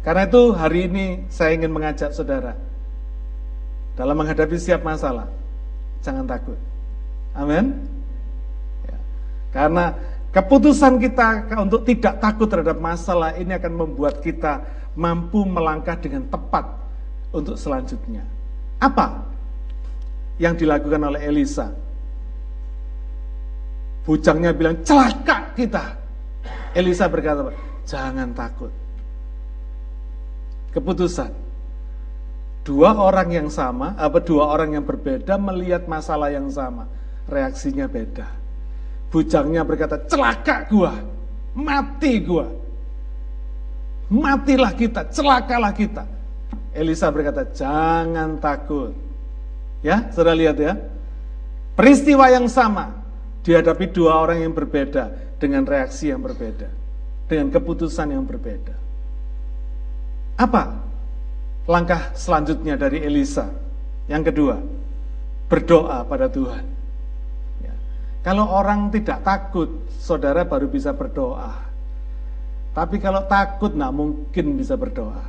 [0.06, 2.56] Karena itu hari ini saya ingin mengajak saudara
[4.00, 5.28] dalam menghadapi setiap masalah,
[6.00, 6.56] jangan takut.
[7.36, 7.76] Amin.
[8.88, 8.98] Ya.
[9.52, 9.92] Karena
[10.32, 14.64] keputusan kita untuk tidak takut terhadap masalah ini akan membuat kita
[14.96, 16.64] mampu melangkah dengan tepat
[17.36, 18.24] untuk selanjutnya.
[18.80, 19.20] Apa
[20.40, 21.68] yang dilakukan oleh Elisa?
[24.08, 25.99] Bujangnya bilang, celaka kita.
[26.80, 27.52] Elisa berkata,
[27.84, 28.72] jangan takut.
[30.72, 31.32] Keputusan.
[32.64, 36.88] Dua orang yang sama, apa dua orang yang berbeda melihat masalah yang sama.
[37.28, 38.28] Reaksinya beda.
[39.10, 40.94] Bujangnya berkata, celaka gua,
[41.58, 42.48] mati gua.
[44.10, 46.06] Matilah kita, celakalah kita.
[46.74, 48.94] Elisa berkata, jangan takut.
[49.82, 50.78] Ya, sudah lihat ya.
[51.74, 52.92] Peristiwa yang sama
[53.42, 56.68] dihadapi dua orang yang berbeda dengan reaksi yang berbeda,
[57.32, 58.76] dengan keputusan yang berbeda.
[60.36, 60.76] Apa
[61.66, 63.48] langkah selanjutnya dari Elisa?
[64.12, 64.56] Yang kedua,
[65.48, 66.66] berdoa pada Tuhan.
[67.64, 67.74] Ya.
[68.22, 71.56] Kalau orang tidak takut, saudara baru bisa berdoa.
[72.74, 75.26] Tapi kalau takut, nah mungkin bisa berdoa.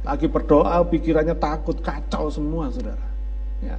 [0.00, 3.06] Lagi berdoa, pikirannya takut, kacau semua, saudara.
[3.60, 3.76] Ya.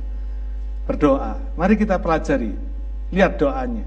[0.85, 1.37] Berdoa.
[1.57, 2.53] Mari kita pelajari.
[3.09, 3.85] Lihat doanya.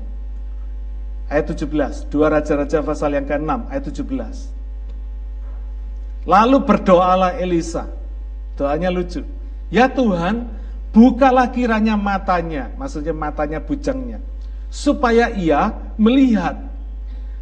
[1.28, 2.10] Ayat 17.
[2.12, 4.54] Dua Raja-Raja pasal yang ke-6 ayat 17.
[6.24, 7.88] Lalu berdoalah Elisa.
[8.56, 9.20] Doanya lucu.
[9.68, 10.46] Ya Tuhan,
[10.94, 14.22] bukalah kiranya matanya, maksudnya matanya bujangnya,
[14.70, 16.54] supaya ia melihat.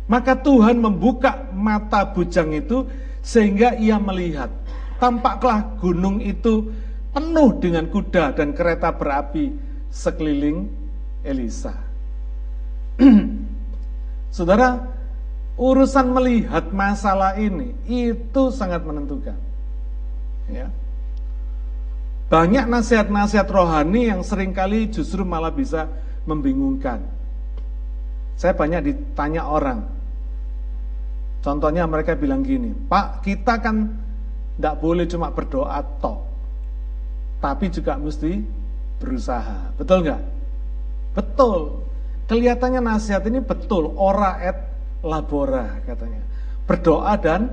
[0.09, 2.89] Maka Tuhan membuka mata bujang itu
[3.23, 4.51] sehingga ia melihat.
[4.99, 6.73] Tampaklah gunung itu
[7.13, 9.53] penuh dengan kuda dan kereta berapi
[9.93, 10.67] sekeliling
[11.23, 11.77] Elisa.
[14.33, 14.81] Saudara,
[15.61, 19.37] urusan melihat masalah ini itu sangat menentukan.
[20.49, 20.73] Ya.
[22.33, 25.85] Banyak nasihat-nasihat rohani yang sering kali justru malah bisa
[26.25, 27.05] membingungkan.
[28.41, 29.85] Saya banyak ditanya orang.
[31.45, 34.01] Contohnya mereka bilang gini, Pak kita kan
[34.57, 36.25] tidak boleh cuma berdoa toh,
[37.45, 38.41] tapi juga mesti
[38.97, 39.77] berusaha.
[39.77, 40.23] Betul nggak?
[41.13, 41.85] Betul.
[42.33, 44.57] Kelihatannya nasihat ini betul, ora et
[45.05, 46.25] labora katanya.
[46.65, 47.53] Berdoa dan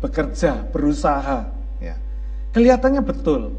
[0.00, 1.44] bekerja, berusaha.
[1.76, 2.00] Ya.
[2.56, 3.52] Kelihatannya betul.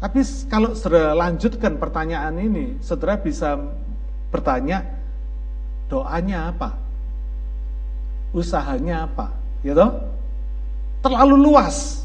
[0.00, 3.60] Tapi kalau saudara lanjutkan pertanyaan ini, saudara bisa
[4.32, 4.88] bertanya,
[5.92, 6.80] doanya apa?
[8.32, 9.36] Usahanya apa?
[9.60, 9.86] Gitu?
[11.04, 12.00] Terlalu luas.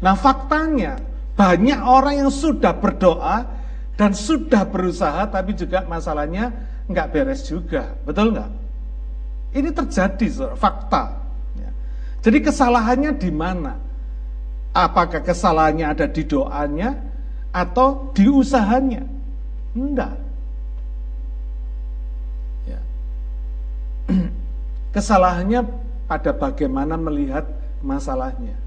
[0.00, 0.96] Nah faktanya,
[1.36, 3.53] banyak orang yang sudah berdoa
[3.94, 6.50] dan sudah berusaha, tapi juga masalahnya
[6.90, 7.94] nggak beres juga.
[8.02, 8.50] Betul nggak?
[9.54, 10.26] Ini terjadi,
[10.58, 11.14] fakta.
[11.54, 11.70] Ya.
[12.26, 13.78] Jadi kesalahannya di mana?
[14.74, 16.98] Apakah kesalahannya ada di doanya
[17.54, 19.06] atau di usahanya?
[19.78, 20.18] Enggak.
[22.66, 22.80] Ya.
[24.94, 25.62] Kesalahannya
[26.10, 27.46] pada bagaimana melihat
[27.82, 28.58] masalahnya.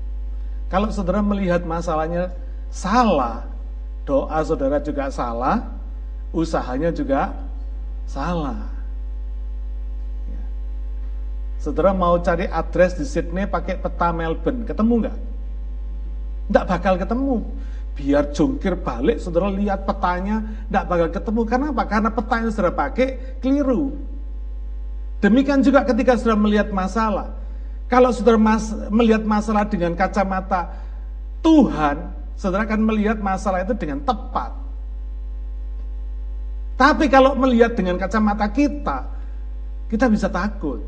[0.67, 2.31] Kalau saudara melihat masalahnya
[2.71, 3.47] salah,
[4.07, 5.67] doa saudara juga salah,
[6.31, 7.35] usahanya juga
[8.07, 8.77] salah.
[11.59, 15.17] Saudara mau cari address di Sydney pakai peta Melbourne, ketemu nggak?
[16.47, 17.35] Nggak bakal ketemu.
[17.97, 21.41] Biar jungkir balik, saudara lihat petanya, nggak bakal ketemu.
[21.43, 21.83] Karena apa?
[21.83, 23.07] Karena peta yang saudara pakai
[23.43, 23.91] keliru.
[25.19, 27.35] Demikian juga ketika saudara melihat masalah.
[27.91, 30.71] Kalau saudara mas, melihat masalah dengan kacamata
[31.41, 34.53] Tuhan, saudara akan melihat masalah itu dengan tepat.
[36.77, 39.09] Tapi kalau melihat dengan kacamata kita,
[39.89, 40.85] kita bisa takut.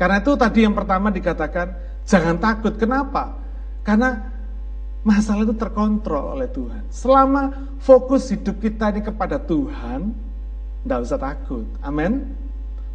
[0.00, 1.76] Karena itu tadi yang pertama dikatakan,
[2.08, 2.80] jangan takut.
[2.80, 3.36] Kenapa?
[3.84, 4.16] Karena
[5.04, 6.88] masalah itu terkontrol oleh Tuhan.
[6.88, 10.16] Selama fokus hidup kita ini kepada Tuhan,
[10.80, 11.68] tidak usah takut.
[11.84, 12.32] Amin.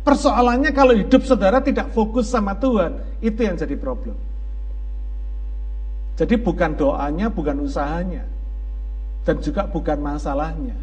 [0.01, 4.17] Persoalannya kalau hidup saudara tidak fokus sama Tuhan, itu yang jadi problem.
[6.15, 8.23] Jadi bukan doanya, bukan usahanya.
[9.28, 10.78] Dan juga bukan masalahnya.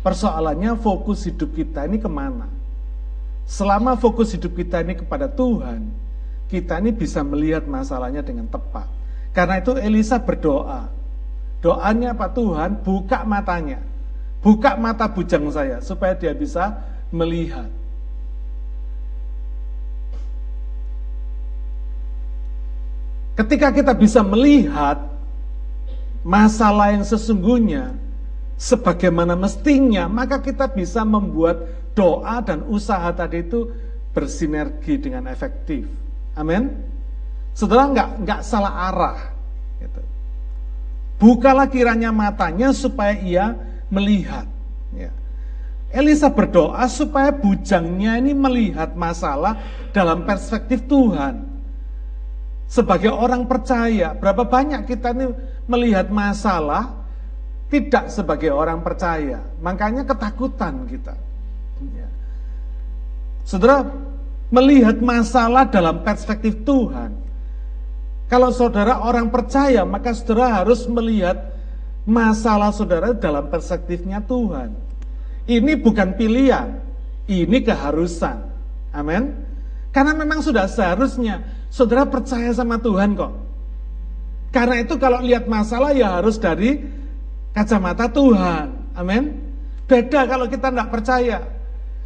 [0.00, 2.48] Persoalannya fokus hidup kita ini ke mana?
[3.44, 5.92] Selama fokus hidup kita ini kepada Tuhan,
[6.48, 8.88] kita ini bisa melihat masalahnya dengan tepat.
[9.36, 10.88] Karena itu Elisa berdoa.
[11.60, 12.80] Doanya apa Tuhan?
[12.80, 13.82] Buka matanya.
[14.40, 16.80] Buka mata bujang saya supaya dia bisa
[17.12, 17.68] melihat.
[23.40, 25.00] Ketika kita bisa melihat
[26.20, 27.96] masalah yang sesungguhnya
[28.60, 31.64] sebagaimana mestinya, maka kita bisa membuat
[31.96, 33.72] doa dan usaha tadi itu
[34.12, 35.88] bersinergi dengan efektif.
[36.36, 36.68] Amin.
[37.56, 39.20] Saudara nggak nggak salah arah.
[39.80, 40.02] Gitu.
[41.16, 43.56] Bukalah kiranya matanya supaya ia
[43.88, 44.44] melihat.
[44.92, 45.16] Ya.
[45.96, 49.56] Elisa berdoa supaya bujangnya ini melihat masalah
[49.96, 51.49] dalam perspektif Tuhan.
[52.70, 55.26] Sebagai orang percaya, berapa banyak kita ini
[55.66, 57.02] melihat masalah
[57.66, 59.42] tidak sebagai orang percaya.
[59.58, 61.18] Makanya ketakutan kita.
[63.42, 63.90] Saudara
[64.54, 67.18] melihat masalah dalam perspektif Tuhan.
[68.30, 71.50] Kalau saudara orang percaya, maka saudara harus melihat
[72.06, 74.70] masalah saudara dalam perspektifnya Tuhan.
[75.50, 76.78] Ini bukan pilihan,
[77.26, 78.38] ini keharusan.
[78.94, 79.34] Amin.
[79.90, 83.32] Karena memang sudah seharusnya saudara percaya sama Tuhan kok.
[84.50, 86.82] Karena itu kalau lihat masalah ya harus dari
[87.54, 88.98] kacamata Tuhan.
[88.98, 89.38] Amin.
[89.86, 91.38] Beda kalau kita tidak percaya.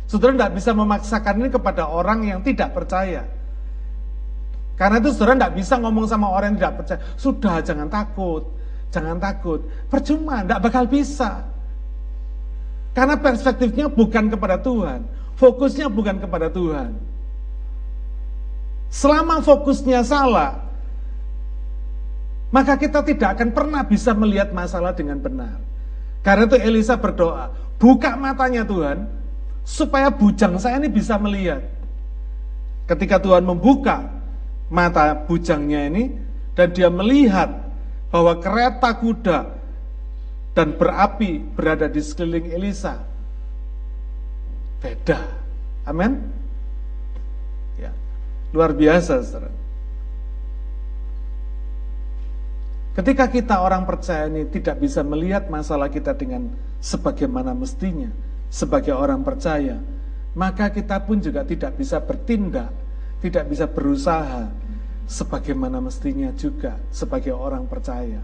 [0.05, 3.25] Saudara tidak bisa memaksakan ini kepada orang yang tidak percaya.
[4.77, 7.01] Karena itu saudara tidak bisa ngomong sama orang yang tidak percaya.
[7.17, 8.45] Sudah, jangan takut.
[8.93, 9.65] Jangan takut.
[9.89, 11.49] Percuma, tidak bakal bisa.
[12.93, 15.03] Karena perspektifnya bukan kepada Tuhan.
[15.35, 16.95] Fokusnya bukan kepada Tuhan.
[18.95, 20.55] Selama fokusnya salah,
[22.55, 25.59] maka kita tidak akan pernah bisa melihat masalah dengan benar.
[26.23, 29.11] Karena itu Elisa berdoa, buka matanya Tuhan,
[29.67, 31.67] supaya bujang saya ini bisa melihat.
[32.87, 34.15] Ketika Tuhan membuka
[34.71, 36.15] mata bujangnya ini
[36.55, 37.51] dan dia melihat
[38.15, 39.39] bahwa kereta kuda
[40.55, 43.03] dan berapi berada di sekeliling Elisa.
[44.79, 45.19] Beda.
[45.83, 46.44] Amin.
[48.55, 49.51] Luar biasa, Saudara.
[52.95, 58.07] Ketika kita orang percaya ini tidak bisa melihat masalah kita dengan sebagaimana mestinya,
[58.47, 59.83] sebagai orang percaya,
[60.39, 62.71] maka kita pun juga tidak bisa bertindak,
[63.19, 64.47] tidak bisa berusaha
[65.11, 68.23] sebagaimana mestinya juga sebagai orang percaya.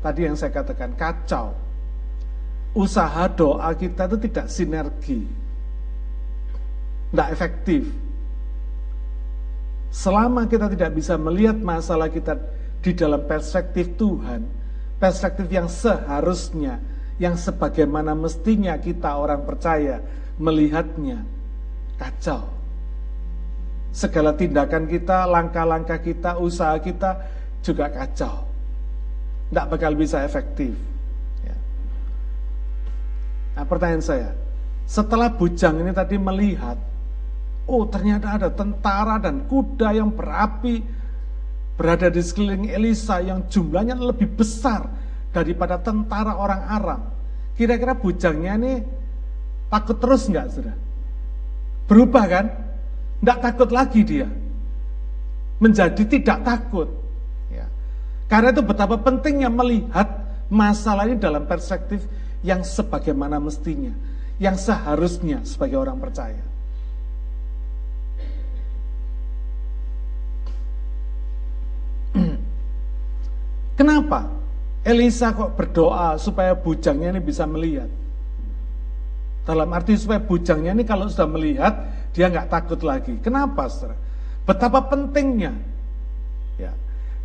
[0.00, 1.52] Tadi yang saya katakan kacau.
[2.72, 5.20] Usaha doa kita itu tidak sinergi.
[7.12, 8.11] Tidak efektif.
[9.92, 12.40] Selama kita tidak bisa melihat masalah kita
[12.80, 14.40] di dalam perspektif Tuhan,
[14.96, 16.80] perspektif yang seharusnya
[17.20, 20.00] yang sebagaimana mestinya kita orang percaya
[20.40, 21.20] melihatnya
[22.00, 22.48] kacau.
[23.92, 27.20] Segala tindakan kita, langkah-langkah kita, usaha kita
[27.60, 28.48] juga kacau.
[29.52, 30.72] Tidak bakal bisa efektif.
[31.44, 31.56] Ya.
[33.60, 34.32] Nah pertanyaan saya,
[34.88, 36.80] setelah bujang ini tadi melihat,
[37.66, 40.82] oh ternyata ada tentara dan kuda yang berapi
[41.76, 44.86] berada di sekeliling Elisa yang jumlahnya lebih besar
[45.32, 47.00] daripada tentara orang Aram.
[47.56, 48.72] Kira-kira bujangnya ini
[49.72, 50.76] takut terus nggak sudah?
[51.88, 52.46] Berubah kan?
[53.24, 54.28] Nggak takut lagi dia.
[55.62, 56.88] Menjadi tidak takut.
[57.48, 57.66] Ya.
[58.28, 62.04] Karena itu betapa pentingnya melihat masalah ini dalam perspektif
[62.42, 63.94] yang sebagaimana mestinya.
[64.42, 66.51] Yang seharusnya sebagai orang percaya.
[73.82, 74.30] Kenapa?
[74.86, 77.90] Elisa kok berdoa supaya bujangnya ini bisa melihat.
[79.42, 81.82] Dalam arti supaya bujangnya ini kalau sudah melihat,
[82.14, 83.18] dia nggak takut lagi.
[83.18, 83.98] Kenapa, saudara?
[84.46, 85.50] Betapa pentingnya.
[86.62, 86.70] Ya.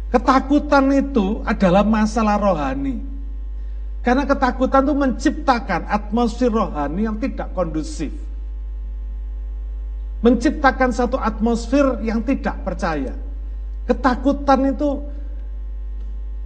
[0.09, 3.05] Ketakutan itu adalah masalah rohani.
[4.01, 8.09] Karena ketakutan itu menciptakan atmosfer rohani yang tidak kondusif.
[10.25, 13.13] Menciptakan satu atmosfer yang tidak percaya.
[13.85, 15.16] Ketakutan itu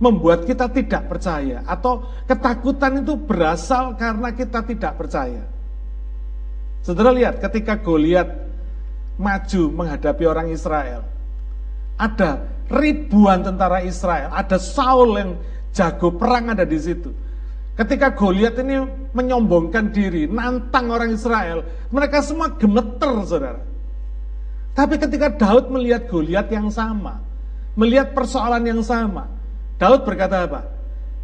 [0.02, 5.46] membuat kita tidak percaya atau ketakutan itu berasal karena kita tidak percaya.
[6.82, 8.26] Saudara lihat ketika Goliat
[9.22, 11.06] maju menghadapi orang Israel.
[12.02, 12.42] Ada
[12.74, 15.32] ribuan tentara Israel, ada Saul yang
[15.70, 17.14] jago perang ada di situ.
[17.78, 18.82] Ketika Goliat ini
[19.14, 21.62] menyombongkan diri, nantang orang Israel,
[21.94, 23.62] mereka semua gemeter, saudara.
[24.74, 27.22] Tapi ketika Daud melihat Goliat yang sama,
[27.78, 29.30] melihat persoalan yang sama,
[29.82, 30.70] Daud berkata apa?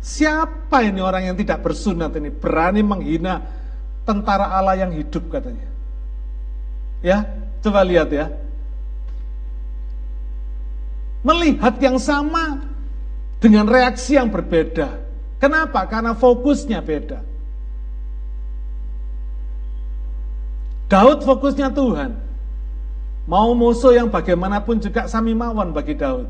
[0.01, 3.45] Siapa ini orang yang tidak bersunat ini berani menghina
[4.01, 5.69] tentara Allah yang hidup katanya.
[7.05, 7.29] Ya,
[7.61, 8.33] coba lihat ya.
[11.21, 12.65] Melihat yang sama
[13.37, 15.05] dengan reaksi yang berbeda.
[15.37, 15.85] Kenapa?
[15.85, 17.21] Karena fokusnya beda.
[20.89, 22.25] Daud fokusnya Tuhan.
[23.29, 26.25] Mau musuh yang bagaimanapun juga samimawan bagi Daud.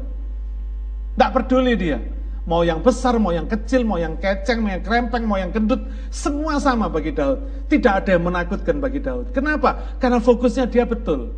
[1.16, 2.17] Tidak peduli dia.
[2.48, 5.84] Mau yang besar, mau yang kecil, mau yang keceng, mau yang krempeng, mau yang gendut,
[6.08, 7.44] semua sama bagi Daud.
[7.68, 9.36] Tidak ada yang menakutkan bagi Daud.
[9.36, 10.00] Kenapa?
[10.00, 11.36] Karena fokusnya dia betul.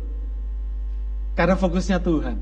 [1.34, 2.38] Karena fokusnya Tuhan.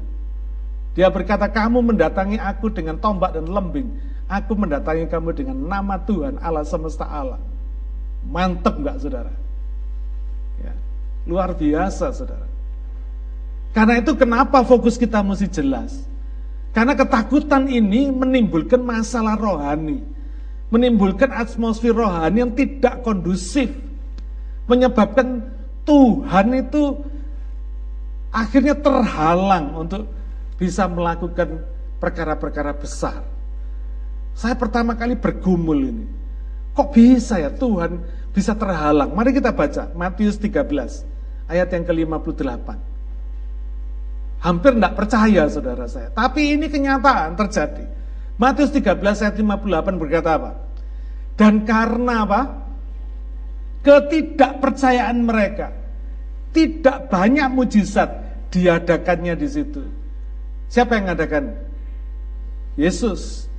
[0.92, 3.88] Dia berkata, kamu mendatangi aku dengan tombak dan lembing.
[4.28, 7.40] Aku mendatangi kamu dengan nama Tuhan, Allah semesta Allah.
[8.28, 9.32] Mantep nggak saudara?
[10.60, 10.76] Ya.
[11.24, 12.44] Luar biasa saudara.
[13.72, 16.07] Karena itu kenapa fokus kita mesti jelas.
[16.72, 20.04] Karena ketakutan ini menimbulkan masalah rohani.
[20.68, 23.72] Menimbulkan atmosfer rohani yang tidak kondusif.
[24.68, 25.48] Menyebabkan
[25.88, 27.00] Tuhan itu
[28.28, 30.04] akhirnya terhalang untuk
[30.60, 31.64] bisa melakukan
[31.96, 33.24] perkara-perkara besar.
[34.36, 36.06] Saya pertama kali bergumul ini.
[36.76, 37.98] Kok bisa ya Tuhan
[38.30, 39.10] bisa terhalang?
[39.10, 40.62] Mari kita baca Matius 13
[41.50, 42.88] ayat yang ke-58.
[44.39, 46.14] Hampir tidak percaya saudara saya.
[46.14, 47.84] Tapi ini kenyataan terjadi.
[48.39, 50.51] Matius 13 ayat 58 berkata apa?
[51.34, 52.41] Dan karena apa?
[53.82, 55.74] Ketidakpercayaan mereka.
[56.55, 58.11] Tidak banyak mujizat
[58.55, 59.82] diadakannya di situ.
[60.70, 61.45] Siapa yang mengadakan?
[62.78, 63.51] Yesus.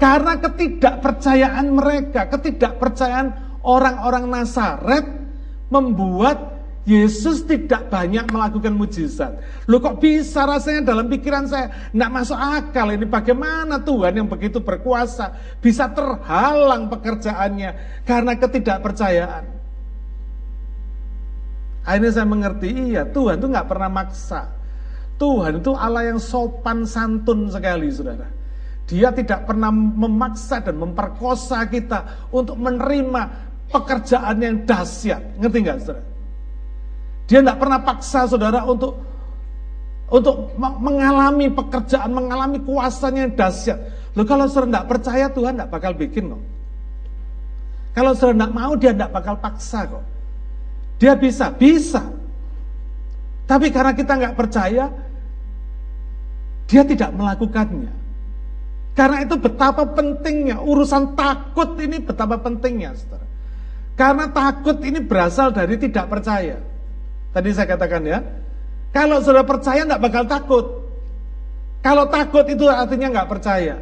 [0.00, 5.04] Karena ketidakpercayaan mereka, ketidakpercayaan orang-orang Nasaret
[5.72, 6.55] membuat
[6.86, 9.42] Yesus tidak banyak melakukan mujizat.
[9.66, 14.62] Loh kok bisa rasanya dalam pikiran saya tidak masuk akal ini bagaimana Tuhan yang begitu
[14.62, 17.70] berkuasa bisa terhalang pekerjaannya
[18.06, 19.44] karena ketidakpercayaan.
[21.82, 24.46] Akhirnya saya mengerti, iya Tuhan itu nggak pernah maksa.
[25.18, 28.30] Tuhan itu Allah yang sopan santun sekali, saudara.
[28.86, 33.22] Dia tidak pernah memaksa dan memperkosa kita untuk menerima
[33.74, 35.42] pekerjaan yang dahsyat.
[35.42, 36.15] Ngerti nggak, saudara?
[37.26, 39.02] Dia tidak pernah paksa saudara untuk
[40.06, 43.78] untuk mengalami pekerjaan, mengalami kuasanya yang dahsyat.
[44.14, 46.42] Loh kalau saudara tidak percaya Tuhan tidak bakal bikin kok.
[47.98, 50.04] Kalau saudara tidak mau dia tidak bakal paksa kok.
[51.02, 52.06] Dia bisa, bisa.
[53.50, 54.84] Tapi karena kita nggak percaya,
[56.70, 57.92] dia tidak melakukannya.
[58.96, 63.26] Karena itu betapa pentingnya urusan takut ini betapa pentingnya, saudara.
[63.98, 66.75] Karena takut ini berasal dari tidak percaya.
[67.32, 68.18] Tadi saya katakan ya,
[68.94, 70.66] kalau sudah percaya nggak bakal takut.
[71.84, 73.76] Kalau takut itu artinya nggak percaya.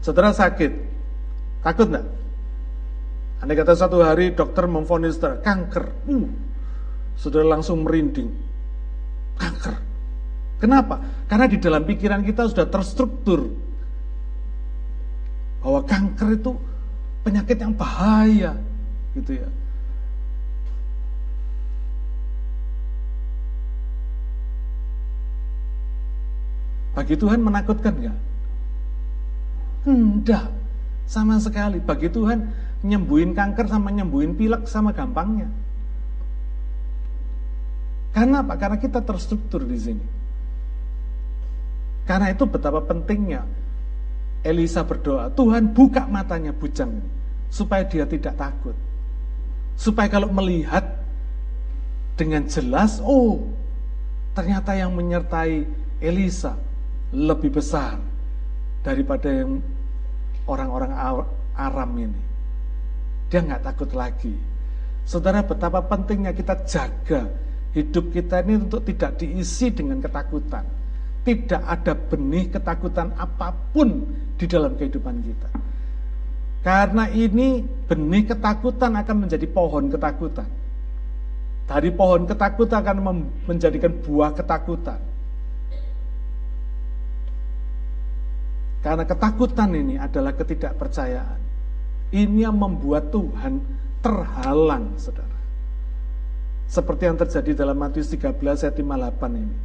[0.00, 0.72] Saudara sakit,
[1.60, 2.06] takut nggak?
[3.40, 6.28] Andai kata satu hari dokter memfonis kanker, uh,
[7.16, 8.32] saudara langsung merinding.
[9.36, 9.76] Kanker.
[10.60, 11.00] Kenapa?
[11.24, 13.48] Karena di dalam pikiran kita sudah terstruktur
[15.60, 16.52] bahwa kanker itu
[17.24, 18.56] penyakit yang bahaya,
[19.16, 19.48] gitu ya.
[27.00, 28.18] Bagi Tuhan menakutkan nggak?
[29.88, 30.52] Enggak,
[31.08, 31.80] sama sekali.
[31.80, 32.44] Bagi Tuhan
[32.84, 35.48] nyembuhin kanker sama nyembuhin pilek sama gampangnya.
[38.12, 38.52] Karena apa?
[38.60, 40.06] Karena kita terstruktur di sini.
[42.04, 43.48] Karena itu betapa pentingnya
[44.44, 47.00] Elisa berdoa, Tuhan buka matanya bujang
[47.48, 48.76] supaya dia tidak takut.
[49.72, 50.84] Supaya kalau melihat
[52.20, 53.48] dengan jelas, oh
[54.36, 55.64] ternyata yang menyertai
[56.04, 56.68] Elisa
[57.10, 57.98] lebih besar
[58.86, 59.58] daripada yang
[60.46, 60.92] orang-orang
[61.54, 62.22] Aram ini.
[63.30, 64.32] Dia nggak takut lagi.
[65.04, 67.26] Saudara betapa pentingnya kita jaga
[67.74, 70.64] hidup kita ini untuk tidak diisi dengan ketakutan.
[71.20, 74.08] Tidak ada benih ketakutan apa pun
[74.40, 75.50] di dalam kehidupan kita.
[76.64, 80.48] Karena ini benih ketakutan akan menjadi pohon ketakutan.
[81.68, 82.96] Dari pohon ketakutan akan
[83.46, 85.09] menjadikan buah ketakutan.
[88.80, 91.40] Karena ketakutan ini adalah ketidakpercayaan.
[92.10, 93.60] Ini yang membuat Tuhan
[94.00, 95.38] terhalang, saudara.
[96.64, 99.56] Seperti yang terjadi dalam Matius 13 ayat 58 ini.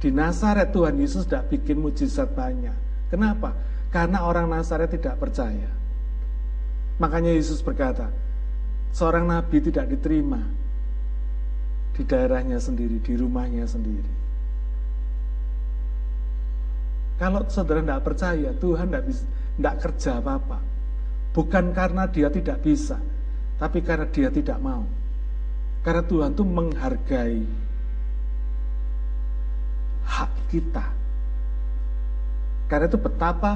[0.00, 2.74] Di Nazaret Tuhan Yesus tidak bikin mujizat banyak.
[3.12, 3.54] Kenapa?
[3.92, 5.68] Karena orang Nazaret tidak percaya.
[7.00, 8.12] Makanya Yesus berkata,
[8.92, 10.40] seorang nabi tidak diterima
[11.96, 14.19] di daerahnya sendiri, di rumahnya sendiri.
[17.20, 20.58] Kalau saudara tidak percaya, Tuhan tidak bisa, tidak kerja apa-apa.
[21.36, 22.96] Bukan karena dia tidak bisa,
[23.60, 24.88] tapi karena dia tidak mau.
[25.84, 27.40] Karena Tuhan itu menghargai
[30.08, 30.86] hak kita.
[32.72, 33.52] Karena itu betapa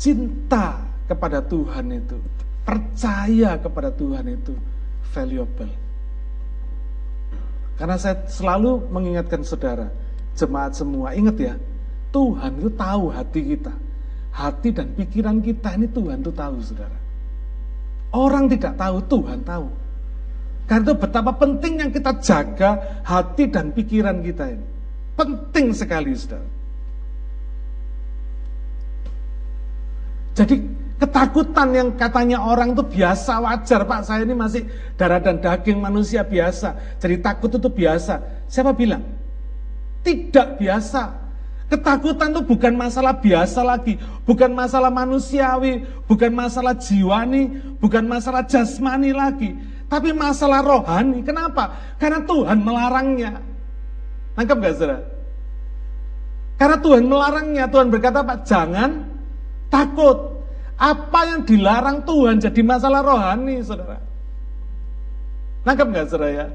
[0.00, 2.16] cinta kepada Tuhan itu,
[2.64, 4.56] percaya kepada Tuhan itu
[5.12, 5.72] valuable.
[7.76, 9.92] Karena saya selalu mengingatkan saudara,
[10.32, 11.54] jemaat semua, ingat ya,
[12.10, 13.74] Tuhan itu tahu hati kita
[14.34, 16.98] hati dan pikiran kita ini Tuhan tuh tahu saudara.
[18.10, 19.66] Orang tidak tahu, Tuhan tahu.
[20.66, 24.66] Karena itu betapa pentingnya kita jaga hati dan pikiran kita ini.
[25.18, 26.48] Penting sekali saudara.
[30.34, 30.56] Jadi
[30.96, 34.62] ketakutan yang katanya orang itu biasa wajar Pak saya ini masih
[34.94, 36.78] darah dan daging manusia biasa.
[37.02, 38.46] Jadi takut itu biasa.
[38.46, 39.02] Siapa bilang?
[40.06, 41.19] Tidak biasa.
[41.70, 43.94] Ketakutan itu bukan masalah biasa lagi,
[44.26, 47.46] bukan masalah manusiawi, bukan masalah jiwani,
[47.78, 49.54] bukan masalah jasmani lagi,
[49.86, 51.22] tapi masalah rohani.
[51.22, 51.94] Kenapa?
[51.94, 53.38] Karena Tuhan melarangnya.
[54.34, 54.98] Nangkep gak saudara?
[56.58, 58.90] Karena Tuhan melarangnya, Tuhan berkata, Pak, jangan
[59.70, 60.42] takut.
[60.74, 64.02] Apa yang dilarang Tuhan jadi masalah rohani, saudara.
[65.62, 66.46] Nangkep gak saudara ya?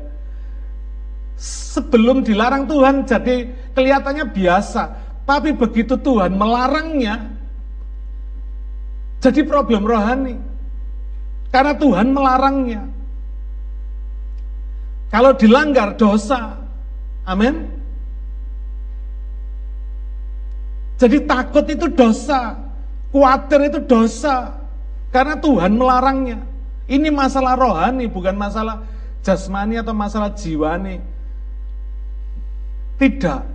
[1.40, 5.05] Sebelum dilarang Tuhan jadi kelihatannya biasa.
[5.26, 7.34] Tapi begitu Tuhan melarangnya,
[9.26, 10.38] jadi problem rohani.
[11.50, 12.86] Karena Tuhan melarangnya.
[15.10, 16.62] Kalau dilanggar dosa,
[17.26, 17.66] amin.
[21.02, 22.54] Jadi takut itu dosa,
[23.10, 24.54] khawatir itu dosa,
[25.10, 26.40] karena Tuhan melarangnya.
[26.86, 28.86] Ini masalah rohani, bukan masalah
[29.26, 31.02] jasmani atau masalah jiwani.
[33.02, 33.55] Tidak.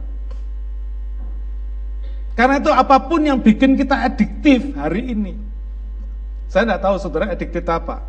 [2.40, 5.36] Karena itu apa pun yang bikin kita adiktif hari ini.
[6.48, 8.00] Saya tidak tahu saudara adiktif apa.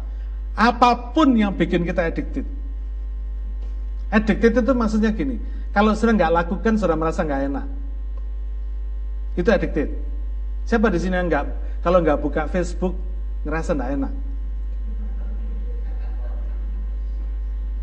[0.56, 2.48] Apa pun yang bikin kita addicted.
[4.08, 5.36] Addicted itu maksudnya gini,
[5.76, 7.66] kalau sudah nggak lakukan sudah merasa nggak enak.
[9.36, 10.00] Itu addicted.
[10.64, 11.46] Siapa di sini yang nggak
[11.84, 12.96] kalau nggak buka Facebook
[13.44, 14.14] ngerasa nggak enak?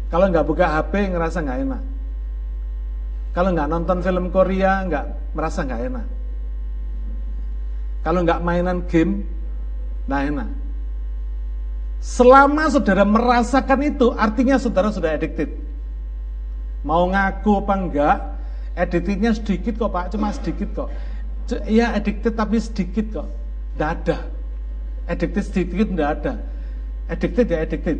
[0.08, 1.82] Kalau nggak buka HP ngerasa nggak enak.
[3.36, 6.06] Kalau nggak nonton film Korea nggak merasa nggak enak.
[8.02, 9.26] Kalau nggak mainan game
[10.08, 10.48] nggak enak.
[11.98, 15.50] Selama saudara merasakan itu, artinya saudara sudah addicted.
[16.86, 18.16] Mau ngaku apa enggak,
[18.78, 20.88] addictednya sedikit kok Pak, cuma sedikit kok.
[21.66, 23.28] Ya addicted tapi sedikit kok.
[23.74, 24.18] Tidak ada.
[25.08, 26.32] Addicted sedikit tidak ada.
[27.08, 27.98] Addicted ya addicted.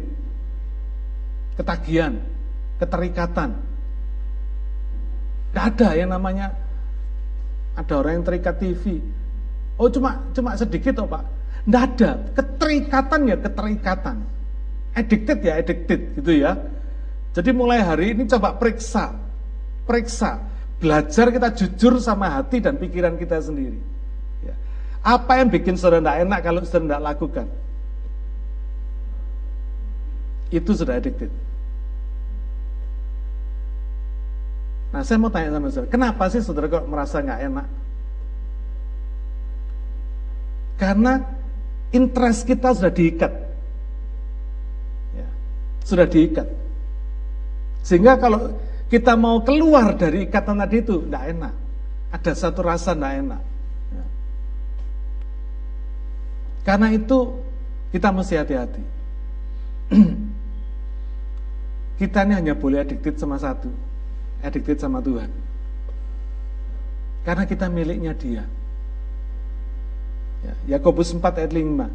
[1.59, 2.15] Ketagihan,
[2.79, 3.51] keterikatan.
[5.49, 6.55] Tidak ada yang namanya
[7.75, 9.01] ada orang yang terikat TV.
[9.79, 11.25] Oh cuma cuma sedikit kok Pak.
[11.65, 12.11] Tidak ada.
[12.35, 14.17] Keterikatan ya keterikatan.
[14.99, 16.59] Addicted ya addicted gitu ya.
[17.31, 19.15] Jadi mulai hari ini coba periksa.
[19.87, 20.43] Periksa.
[20.83, 23.79] Belajar kita jujur sama hati dan pikiran kita sendiri.
[24.43, 24.55] Ya.
[25.07, 27.47] Apa yang bikin saudara tidak enak kalau saudara tidak lakukan?
[30.51, 31.31] Itu sudah addicted.
[34.89, 37.67] Nah saya mau tanya sama saudara, kenapa sih saudara kok merasa nggak enak?
[40.79, 41.19] Karena
[41.91, 43.33] interest kita sudah diikat.
[45.19, 45.29] Ya,
[45.83, 46.47] sudah diikat.
[47.83, 48.55] Sehingga kalau
[48.87, 51.55] kita mau keluar dari ikatan tadi itu, tidak enak.
[52.15, 53.43] Ada satu rasa tidak enak.
[53.91, 54.05] Ya.
[56.63, 57.19] Karena itu
[57.91, 58.85] kita mesti hati-hati.
[62.01, 63.69] kita ini hanya boleh addicted sama satu.
[64.47, 65.29] Addicted sama Tuhan.
[67.27, 68.47] Karena kita miliknya dia.
[70.45, 71.89] Ya, Yakobus 4 ayat 5.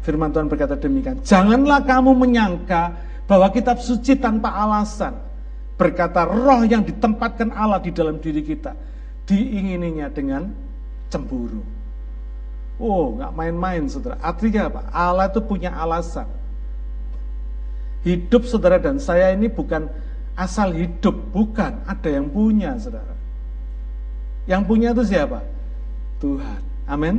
[0.00, 1.20] Firman Tuhan berkata demikian.
[1.22, 2.96] Janganlah kamu menyangka
[3.28, 5.14] bahwa kitab suci tanpa alasan
[5.76, 8.76] berkata roh yang ditempatkan Allah di dalam diri kita
[9.28, 10.50] diingininya dengan
[11.12, 11.62] cemburu.
[12.80, 14.16] Oh, nggak main-main, saudara.
[14.24, 14.80] Artinya apa?
[14.88, 16.24] Allah itu punya alasan.
[18.00, 19.84] Hidup saudara dan saya ini bukan
[20.32, 21.84] asal hidup, bukan.
[21.84, 23.12] Ada yang punya, saudara.
[24.48, 25.44] Yang punya itu siapa?
[26.20, 26.60] Tuhan.
[26.86, 27.16] Amin.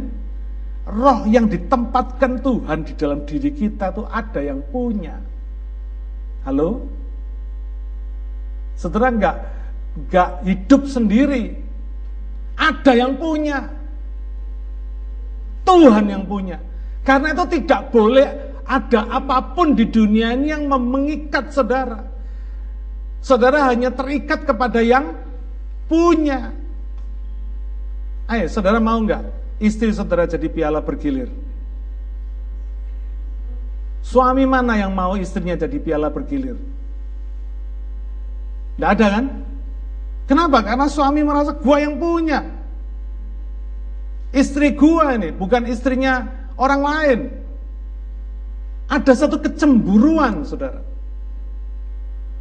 [0.85, 5.17] Roh yang ditempatkan Tuhan di dalam diri kita itu ada yang punya.
[6.41, 6.89] Halo?
[8.77, 9.37] Saudara enggak
[9.93, 11.53] enggak hidup sendiri.
[12.57, 13.69] Ada yang punya.
[15.65, 16.57] Tuhan yang punya.
[17.01, 18.27] Karena itu tidak boleh
[18.65, 22.05] ada apa pun di dunia ini yang mengikat saudara.
[23.21, 25.13] Saudara hanya terikat kepada yang
[25.85, 26.60] punya.
[28.31, 29.27] Ayo, saudara mau nggak
[29.59, 31.27] istri saudara jadi piala bergilir?
[33.99, 36.55] Suami mana yang mau istrinya jadi piala bergilir?
[38.79, 39.25] Tidak ada kan?
[40.31, 40.63] Kenapa?
[40.63, 42.39] Karena suami merasa gua yang punya.
[44.31, 46.23] Istri gua ini, bukan istrinya
[46.55, 47.19] orang lain.
[48.87, 50.79] Ada satu kecemburuan, saudara.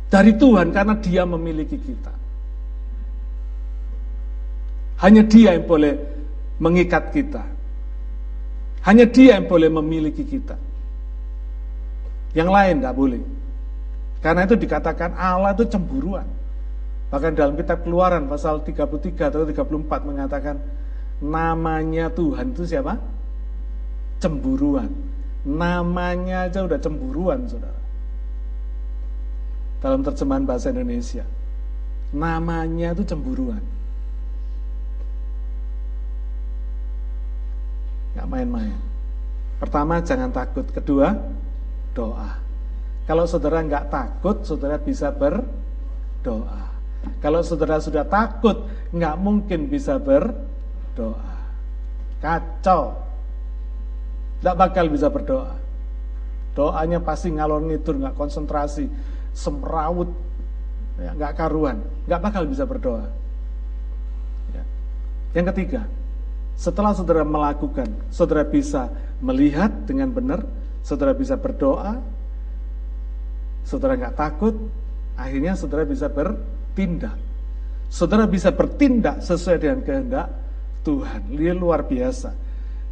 [0.06, 2.19] Dari Tuhan karena dia memiliki kita.
[5.00, 5.96] Hanya dia yang boleh
[6.60, 7.40] mengikat kita.
[8.84, 10.56] Hanya dia yang boleh memiliki kita.
[12.36, 13.22] Yang lain tidak boleh.
[14.20, 16.28] Karena itu dikatakan Allah itu cemburuan.
[17.10, 20.60] Bahkan dalam kitab keluaran pasal 33 atau 34 mengatakan
[21.18, 23.00] namanya Tuhan itu siapa?
[24.20, 24.92] Cemburuan.
[25.48, 27.80] Namanya aja udah cemburuan saudara.
[29.80, 31.24] Dalam terjemahan bahasa Indonesia.
[32.12, 33.79] Namanya itu cemburuan.
[38.20, 38.76] Gak main-main.
[39.56, 40.68] Pertama, jangan takut.
[40.68, 41.16] Kedua,
[41.96, 42.36] doa.
[43.08, 46.68] Kalau saudara nggak takut, saudara bisa berdoa.
[47.24, 51.32] Kalau saudara sudah takut, nggak mungkin bisa berdoa.
[52.20, 52.92] Kacau.
[54.44, 55.56] Nggak bakal bisa berdoa.
[56.52, 58.84] Doanya pasti ngalor ngidur, nggak konsentrasi,
[59.32, 60.12] semrawut,
[61.00, 63.08] ya, nggak karuan, nggak bakal bisa berdoa.
[64.52, 64.64] Ya.
[65.40, 65.88] Yang ketiga,
[66.60, 68.92] setelah saudara melakukan, saudara bisa
[69.24, 70.44] melihat dengan benar,
[70.84, 71.96] saudara bisa berdoa,
[73.64, 74.52] saudara nggak takut,
[75.16, 77.16] akhirnya saudara bisa bertindak.
[77.88, 80.28] Saudara bisa bertindak sesuai dengan kehendak
[80.84, 81.32] Tuhan.
[81.32, 82.36] Dia luar biasa.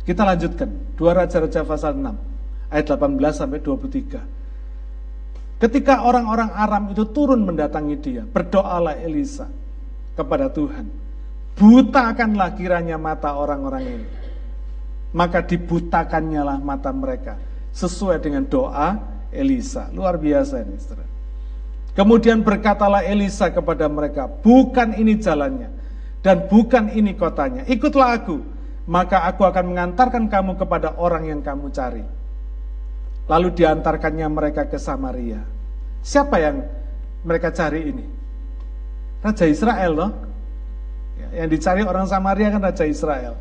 [0.03, 0.97] Kita lanjutkan.
[0.97, 5.61] Dua Raja-Raja pasal 6 ayat 18 sampai 23.
[5.61, 9.47] Ketika orang-orang Aram itu turun mendatangi dia, berdoalah Elisa
[10.17, 11.08] kepada Tuhan
[11.59, 14.07] Butakanlah kiranya mata orang-orang ini.
[15.11, 17.35] Maka dibutakannya lah mata mereka.
[17.69, 18.99] sesuai dengan doa
[19.31, 19.87] Elisa.
[19.95, 20.75] Luar biasa ini.
[21.95, 25.71] Kemudian berkatalah Elisa kepada mereka, bukan ini jalannya
[26.23, 27.67] dan bukan ini kotanya.
[27.67, 28.39] Ikutlah aku,
[28.87, 32.07] maka aku akan mengantarkan kamu kepada orang yang kamu cari.
[33.29, 35.43] Lalu diantarkannya mereka ke Samaria.
[36.01, 36.65] Siapa yang
[37.27, 38.07] mereka cari ini?
[39.21, 40.11] Raja Israel loh.
[41.33, 43.35] Ya, yang dicari orang Samaria kan Raja Israel.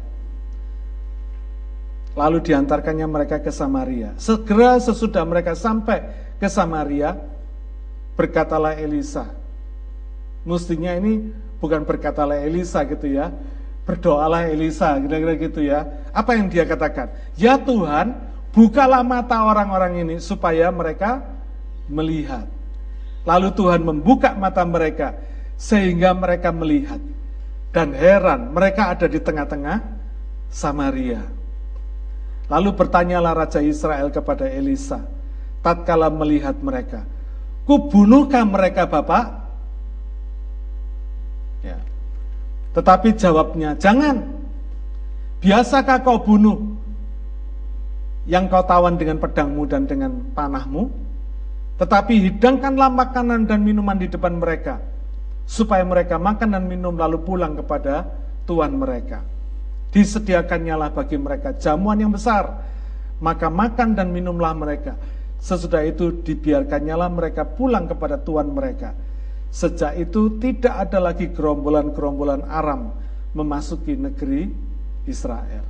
[2.18, 4.18] Lalu diantarkannya mereka ke Samaria.
[4.18, 6.02] Segera sesudah mereka sampai
[6.42, 7.14] ke Samaria,
[8.18, 9.30] berkatalah Elisa.
[10.42, 11.30] Mestinya ini
[11.62, 13.30] bukan berkatalah Elisa gitu ya.
[13.86, 15.86] Berdoalah Elisa, kira-kira gitu ya.
[16.12, 17.14] Apa yang dia katakan?
[17.38, 18.18] Ya Tuhan,
[18.52, 21.22] bukalah mata orang-orang ini supaya mereka
[21.86, 22.50] melihat.
[23.24, 25.14] Lalu Tuhan membuka mata mereka
[25.56, 27.00] sehingga mereka melihat.
[27.72, 29.78] Dan heran, mereka ada di tengah-tengah
[30.48, 31.22] Samaria.
[32.48, 35.04] Lalu bertanyalah Raja Israel kepada Elisa,
[35.60, 37.04] tatkala melihat mereka,
[37.68, 39.26] kubunuhkah mereka Bapak?
[41.60, 41.78] Ya.
[42.72, 44.40] Tetapi jawabnya, jangan.
[45.38, 46.80] Biasakah kau bunuh
[48.26, 50.90] yang kau tawan dengan pedangmu dan dengan panahmu?
[51.78, 54.82] Tetapi hidangkanlah makanan dan minuman di depan mereka,
[55.48, 58.04] supaya mereka makan dan minum lalu pulang kepada
[58.44, 59.24] Tuhan mereka.
[59.96, 62.60] Disediakannya lah bagi mereka jamuan yang besar,
[63.24, 64.94] maka makan dan minumlah mereka
[65.38, 68.98] Sesudah itu dibiarkannya lah mereka pulang kepada Tuhan mereka.
[69.54, 72.92] Sejak itu tidak ada lagi gerombolan-gerombolan Aram
[73.38, 74.50] memasuki negeri
[75.06, 75.64] Israel.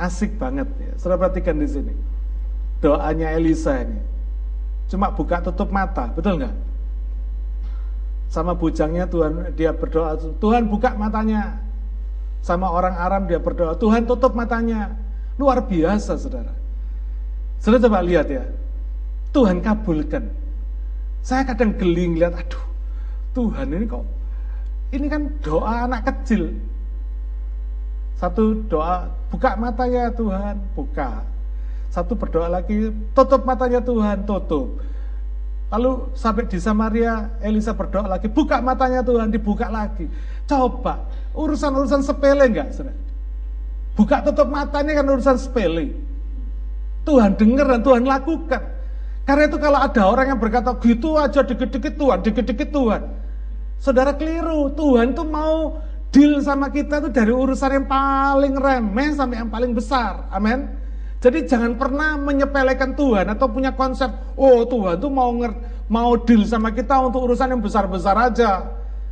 [0.00, 0.92] Asik banget ya.
[0.96, 1.94] Saudara perhatikan di sini.
[2.80, 3.98] Doanya Elisa ini.
[4.88, 6.54] Cuma buka tutup mata, betul nggak?
[8.28, 11.64] Sama bujangnya Tuhan dia berdoa, Tuhan buka matanya.
[12.44, 14.92] Sama orang Aram dia berdoa, Tuhan tutup matanya.
[15.40, 16.52] Luar biasa saudara.
[17.58, 18.44] Sudah coba lihat ya.
[19.32, 20.28] Tuhan kabulkan.
[21.24, 22.64] Saya kadang geling lihat, aduh,
[23.36, 24.06] Tuhan ini kok,
[24.96, 26.56] ini kan doa anak kecil.
[28.16, 31.22] Satu doa, buka matanya Tuhan, buka.
[31.92, 34.80] Satu berdoa lagi, tutup matanya Tuhan, tutup.
[35.68, 40.08] Lalu sampai di Samaria, Elisa berdoa lagi, buka matanya Tuhan, dibuka lagi.
[40.48, 41.04] Coba,
[41.36, 42.72] urusan-urusan sepele enggak?
[43.92, 45.92] Buka tutup matanya kan urusan sepele.
[47.04, 48.62] Tuhan dengar dan Tuhan lakukan.
[49.28, 53.02] Karena itu kalau ada orang yang berkata gitu aja dikit-dikit Tuhan, dikit-dikit Tuhan.
[53.76, 59.44] Saudara keliru, Tuhan tuh mau deal sama kita tuh dari urusan yang paling remeh sampai
[59.44, 60.24] yang paling besar.
[60.32, 60.77] Amin.
[61.18, 64.06] Jadi jangan pernah menyepelekan Tuhan atau punya konsep,
[64.38, 65.52] oh Tuhan tuh mau nger
[65.90, 68.62] mau deal sama kita untuk urusan yang besar-besar aja.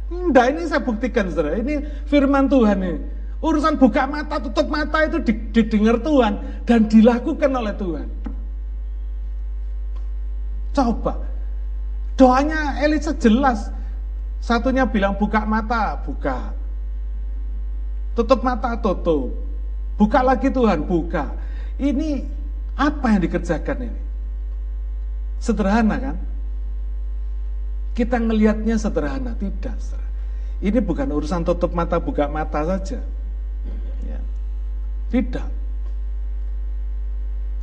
[0.07, 1.59] Enggak, ini saya buktikan saudara.
[1.59, 2.94] Ini firman Tuhan ini.
[3.42, 5.18] Urusan buka mata, tutup mata itu
[5.50, 8.07] didengar Tuhan dan dilakukan oleh Tuhan.
[10.72, 11.14] Coba.
[12.14, 13.72] Doanya Elisa jelas.
[14.38, 16.54] Satunya bilang buka mata, buka.
[18.14, 19.34] Tutup mata, tutup.
[19.98, 21.45] Buka lagi Tuhan, buka.
[21.76, 22.24] Ini
[22.76, 24.00] apa yang dikerjakan ini?
[25.36, 26.16] Sederhana kan?
[27.96, 29.76] Kita ngelihatnya sederhana, tidak.
[30.60, 33.00] Ini bukan urusan tutup mata, buka mata saja.
[35.06, 35.48] Tidak.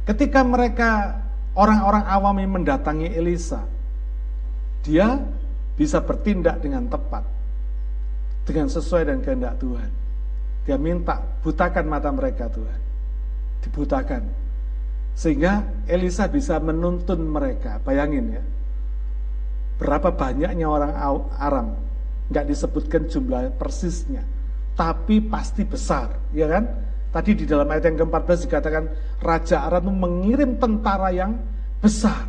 [0.03, 1.21] Ketika mereka
[1.53, 3.61] orang-orang awam yang mendatangi Elisa,
[4.83, 5.21] dia
[5.73, 7.23] bisa bertindak dengan tepat,
[8.45, 9.91] dengan sesuai dengan kehendak Tuhan.
[10.63, 12.82] Dia minta, butakan mata mereka Tuhan.
[13.63, 14.23] Dibutakan.
[15.15, 17.79] Sehingga Elisa bisa menuntun mereka.
[17.81, 18.43] Bayangin ya.
[19.79, 20.93] Berapa banyaknya orang
[21.39, 21.67] Aram.
[22.27, 24.21] Nggak disebutkan jumlah persisnya.
[24.73, 26.11] Tapi pasti besar.
[26.35, 26.65] Ya kan?
[27.13, 28.83] Tadi di dalam ayat yang ke-14 dikatakan
[29.21, 31.37] Raja Aram mengirim tentara yang
[31.77, 32.25] besar.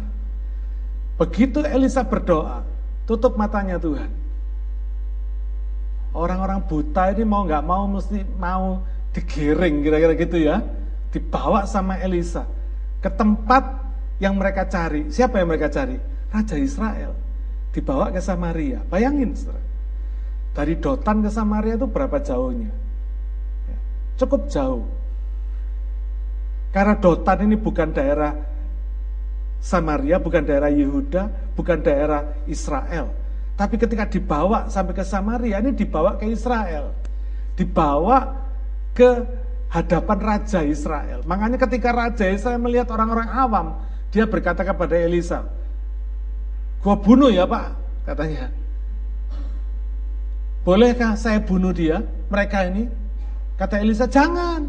[1.17, 2.67] Begitu Elisa berdoa,
[3.09, 4.13] tutup matanya Tuhan.
[6.13, 8.85] Orang-orang buta ini mau nggak mau mesti mau
[9.17, 10.61] digiring kira-kira gitu ya.
[11.15, 12.43] Dibawa sama Elisa
[12.99, 13.63] ke tempat
[14.19, 15.07] yang mereka cari.
[15.15, 15.95] Siapa yang mereka cari?
[16.35, 17.15] Raja Israel.
[17.71, 18.83] Dibawa ke Samaria.
[18.91, 19.63] Bayangin, saudara.
[20.55, 22.71] Dari Dotan ke Samaria itu berapa jauhnya?
[24.19, 24.87] Cukup jauh.
[26.75, 28.35] Karena Dotan ini bukan daerah
[29.63, 33.11] Samaria, bukan daerah Yehuda, bukan daerah Israel.
[33.55, 36.91] Tapi ketika dibawa sampai ke Samaria, ini dibawa ke Israel.
[37.55, 38.35] Dibawa
[38.95, 39.23] ke
[39.75, 41.27] hadapan Raja Israel.
[41.27, 43.67] Makanya ketika Raja Israel melihat orang-orang awam,
[44.15, 45.43] dia berkata kepada Elisa,
[46.79, 47.75] gua bunuh ya pak,
[48.07, 48.55] katanya.
[50.63, 52.87] Bolehkah saya bunuh dia, mereka ini?
[53.59, 54.65] Kata Elisa, jangan.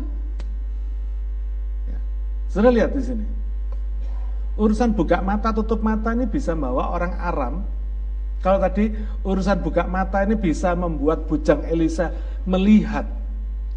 [1.87, 1.99] Ya.
[2.49, 3.25] Sudah lihat di sini.
[4.57, 7.55] Urusan buka mata, tutup mata ini bisa membawa orang Aram.
[8.43, 8.91] Kalau tadi
[9.23, 12.11] urusan buka mata ini bisa membuat bujang Elisa
[12.45, 13.07] melihat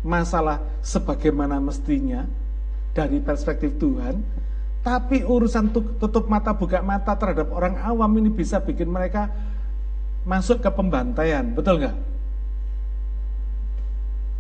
[0.03, 2.27] masalah sebagaimana mestinya
[2.95, 4.19] dari perspektif Tuhan.
[4.83, 9.29] Tapi urusan tutup mata, buka mata terhadap orang awam ini bisa bikin mereka
[10.25, 11.45] masuk ke pembantaian.
[11.53, 11.97] Betul nggak?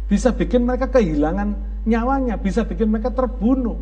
[0.08, 1.52] Bisa bikin mereka kehilangan
[1.84, 3.76] nyawanya, bisa bikin mereka terbunuh.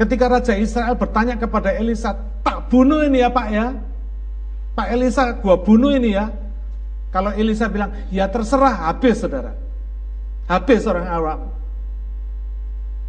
[0.00, 3.66] Ketika Raja Israel bertanya kepada Elisa, tak bunuh ini ya Pak ya.
[4.72, 6.32] Pak Elisa, gua bunuh ini ya.
[7.12, 9.52] Kalau Elisa bilang, ya terserah, habis saudara.
[10.48, 11.40] Habis orang Arab.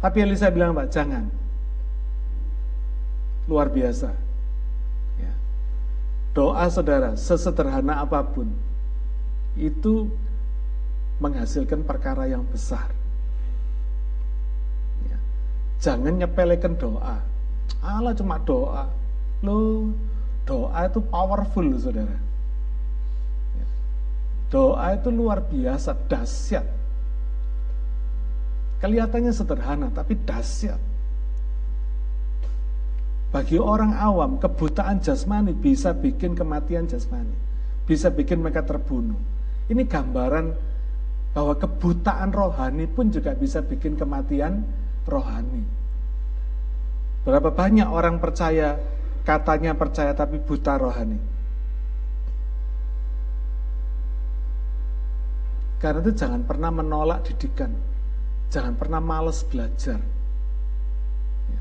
[0.04, 1.24] Tapi Elisa bilang, Pak, jangan.
[3.48, 4.12] Luar biasa.
[5.16, 5.32] Ya.
[6.36, 8.52] Doa saudara, sesederhana apa pun,
[9.56, 10.12] itu
[11.18, 12.92] menghasilkan perkara yang besar.
[15.84, 17.20] Jangan nyepelekan doa.
[17.84, 18.88] Allah cuma doa.
[19.44, 19.92] Lo
[20.48, 22.16] doa itu powerful saudara.
[24.52, 26.66] Doa itu luar biasa, dahsyat.
[28.84, 30.78] Kelihatannya sederhana, tapi dahsyat.
[33.34, 37.34] Bagi orang awam, kebutaan jasmani bisa bikin kematian jasmani.
[37.82, 39.18] Bisa bikin mereka terbunuh.
[39.66, 40.46] Ini gambaran
[41.34, 44.62] bahwa kebutaan rohani pun juga bisa bikin kematian
[45.10, 45.66] rohani.
[47.26, 48.78] Berapa banyak orang percaya,
[49.26, 51.33] katanya percaya tapi buta rohani.
[55.84, 57.68] Karena itu jangan pernah menolak didikan.
[58.48, 60.00] Jangan pernah males belajar.
[61.52, 61.60] Ya.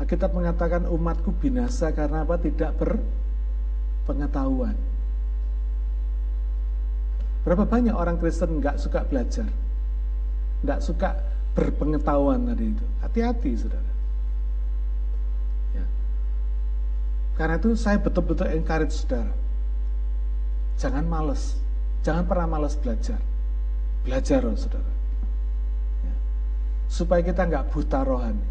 [0.00, 2.40] Alkitab mengatakan umatku binasa karena apa?
[2.40, 4.72] Tidak berpengetahuan.
[7.44, 9.44] Berapa banyak orang Kristen nggak suka belajar,
[10.64, 11.20] nggak suka
[11.52, 12.86] berpengetahuan tadi itu.
[13.04, 13.92] Hati-hati, saudara.
[15.76, 15.84] Ya.
[17.36, 19.36] Karena itu saya betul-betul encourage saudara.
[20.80, 21.65] Jangan males.
[22.06, 23.18] Jangan pernah males belajar.
[24.06, 24.92] Belajar, oh, saudara.
[26.06, 26.14] Ya.
[26.86, 28.46] Supaya kita nggak buta rohani.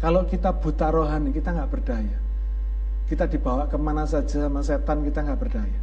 [0.00, 2.16] Kalau kita buta rohani, kita nggak berdaya.
[3.04, 5.80] Kita dibawa ke mana saja sama setan, kita nggak berdaya.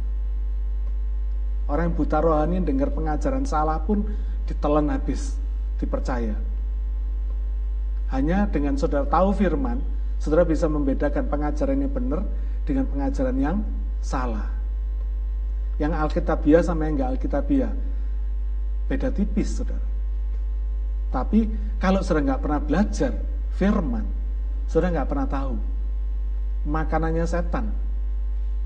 [1.70, 4.02] Orang yang buta rohani dengar pengajaran salah pun
[4.50, 5.38] ditelan habis,
[5.78, 6.34] dipercaya.
[8.10, 9.78] Hanya dengan saudara tahu firman,
[10.18, 12.26] saudara bisa membedakan pengajaran yang benar
[12.66, 13.56] dengan pengajaran yang
[14.02, 14.53] salah.
[15.76, 17.72] Yang Alkitabiah sama yang enggak Alkitabiah.
[18.86, 19.82] Beda tipis, saudara.
[21.10, 21.46] Tapi
[21.78, 23.12] kalau saudara nggak pernah belajar
[23.54, 24.04] firman,
[24.66, 25.54] saudara nggak pernah tahu.
[26.64, 27.70] Makanannya setan.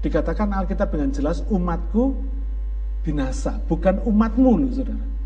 [0.00, 2.14] Dikatakan Alkitab dengan jelas, umatku
[3.02, 5.18] binasa, bukan umatmu loh saudara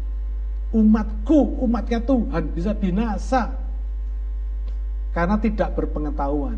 [0.72, 3.53] umatku, umatnya Tuhan bisa binasa
[5.12, 6.57] karena tidak berpengetahuan,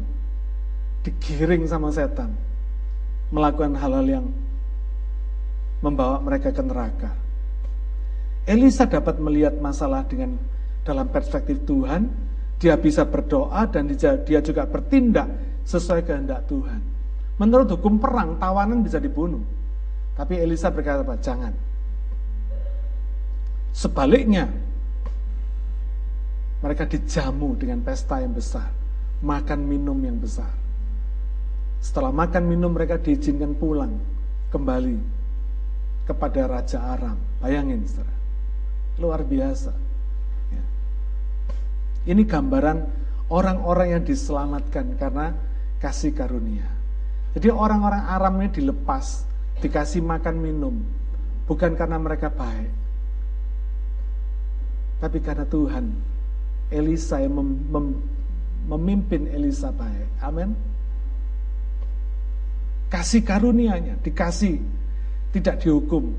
[1.02, 2.30] digiring sama setan,
[3.34, 4.26] melakukan hal-hal yang
[5.80, 7.10] membawa mereka ke neraka.
[8.44, 10.36] Elisa dapat melihat masalah dengan
[10.84, 12.12] dalam perspektif Tuhan,
[12.60, 15.28] dia bisa berdoa dan dia juga bertindak
[15.64, 16.80] sesuai kehendak Tuhan.
[17.40, 19.40] Menurut hukum perang, tawanan bisa dibunuh.
[20.14, 21.50] Tapi Elisa berkata, jangan,
[23.74, 24.46] Sebaliknya,
[26.62, 28.70] mereka dijamu dengan pesta yang besar,
[29.18, 30.48] makan minum yang besar.
[31.82, 33.98] Setelah makan minum mereka diizinkan pulang
[34.54, 35.13] kembali
[36.04, 37.16] kepada Raja Aram.
[37.40, 38.14] Bayangin, saudara.
[39.00, 39.72] Luar biasa.
[40.52, 40.64] Ya.
[42.14, 42.78] Ini gambaran
[43.28, 45.34] orang-orang yang diselamatkan karena
[45.80, 46.68] kasih karunia.
[47.34, 49.26] Jadi orang-orang Aram ini dilepas,
[49.58, 50.74] dikasih makan minum,
[51.50, 52.70] bukan karena mereka baik,
[55.04, 55.92] tapi karena Tuhan,
[56.72, 57.86] Elisa yang mem, mem,
[58.70, 60.08] memimpin Elisa baik.
[60.24, 60.56] Amin.
[62.88, 64.62] Kasih karunianya, dikasih,
[65.34, 66.14] tidak dihukum,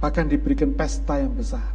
[0.00, 1.68] bahkan diberikan pesta yang besar.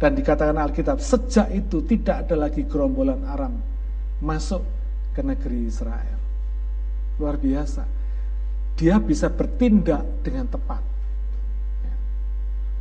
[0.00, 3.52] Dan dikatakan Alkitab, sejak itu tidak ada lagi gerombolan Aram
[4.20, 4.64] masuk
[5.12, 6.20] ke negeri Israel.
[7.20, 7.84] Luar biasa.
[8.76, 10.84] Dia bisa bertindak dengan tepat.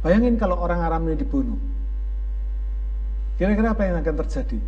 [0.04, 1.60] Bayangin kalau orang Aram ini dibunuh.
[3.40, 4.60] Kira-kira apa yang akan terjadi?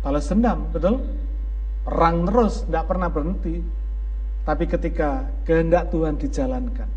[0.00, 1.04] Balas dendam, betul?
[1.84, 3.79] Perang terus, tidak pernah berhenti.
[4.40, 6.88] Tapi ketika kehendak Tuhan dijalankan,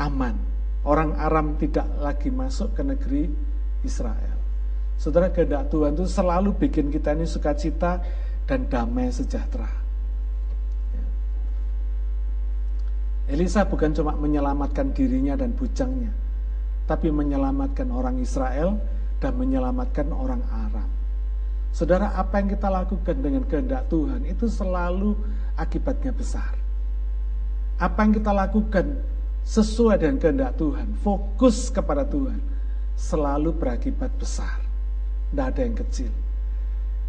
[0.00, 0.36] aman.
[0.80, 3.28] Orang Aram tidak lagi masuk ke negeri
[3.84, 4.40] Israel.
[4.96, 8.00] Saudara, kehendak Tuhan itu selalu bikin kita ini sukacita
[8.48, 9.68] dan damai sejahtera.
[10.92, 11.04] Ya.
[13.36, 16.12] Elisa bukan cuma menyelamatkan dirinya dan bujangnya,
[16.88, 18.80] tapi menyelamatkan orang Israel
[19.20, 20.99] dan menyelamatkan orang Aram.
[21.70, 25.14] Saudara, apa yang kita lakukan dengan kehendak Tuhan itu selalu
[25.54, 26.52] akibatnya besar.
[27.80, 28.86] Apa yang kita lakukan
[29.46, 32.42] sesuai dengan kehendak Tuhan, fokus kepada Tuhan,
[32.98, 34.60] selalu berakibat besar.
[35.30, 36.12] Tidak ada yang kecil.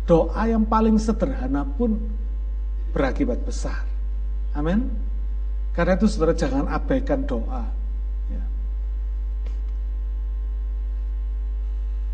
[0.07, 1.99] Doa yang paling sederhana pun
[2.95, 3.83] berakibat besar.
[4.55, 4.87] Amin.
[5.71, 7.63] Karena itu saudara jangan abaikan doa.
[8.27, 8.43] Ya.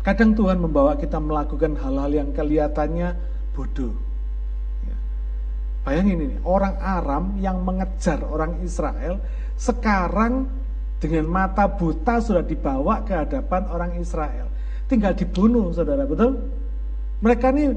[0.08, 3.12] Kadang Tuhan membawa kita melakukan hal-hal yang kelihatannya
[3.52, 3.92] bodoh.
[4.88, 4.96] Ya.
[5.84, 9.20] Bayangin ini, orang Aram yang mengejar orang Israel
[9.60, 10.48] sekarang
[10.96, 14.48] dengan mata buta sudah dibawa ke hadapan orang Israel.
[14.88, 16.40] Tinggal dibunuh, saudara, betul?
[17.20, 17.76] Mereka ini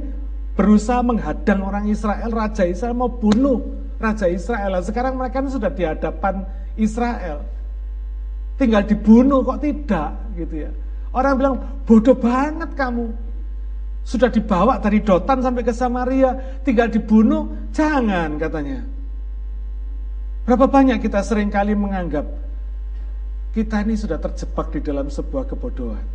[0.55, 3.59] berusaha menghadang orang Israel, Raja Israel mau bunuh
[3.99, 4.79] Raja Israel.
[4.79, 6.47] Sekarang mereka sudah di hadapan
[6.79, 7.43] Israel.
[8.55, 10.71] Tinggal dibunuh kok tidak gitu ya.
[11.11, 13.11] Orang bilang bodoh banget kamu.
[14.01, 16.33] Sudah dibawa dari Dotan sampai ke Samaria,
[16.65, 18.81] tinggal dibunuh, jangan katanya.
[20.41, 22.25] Berapa banyak kita sering kali menganggap
[23.53, 26.07] kita ini sudah terjebak di dalam sebuah kebodohan.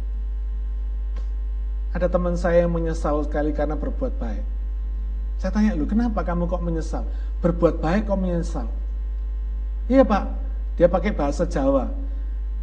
[1.94, 4.44] Ada teman saya yang menyesal sekali karena berbuat baik.
[5.36, 7.04] Saya tanya lu, kenapa kamu kok menyesal?
[7.44, 8.66] berbuat baik kok menyesal.
[9.86, 10.24] Iya pak,
[10.80, 11.92] dia pakai bahasa Jawa.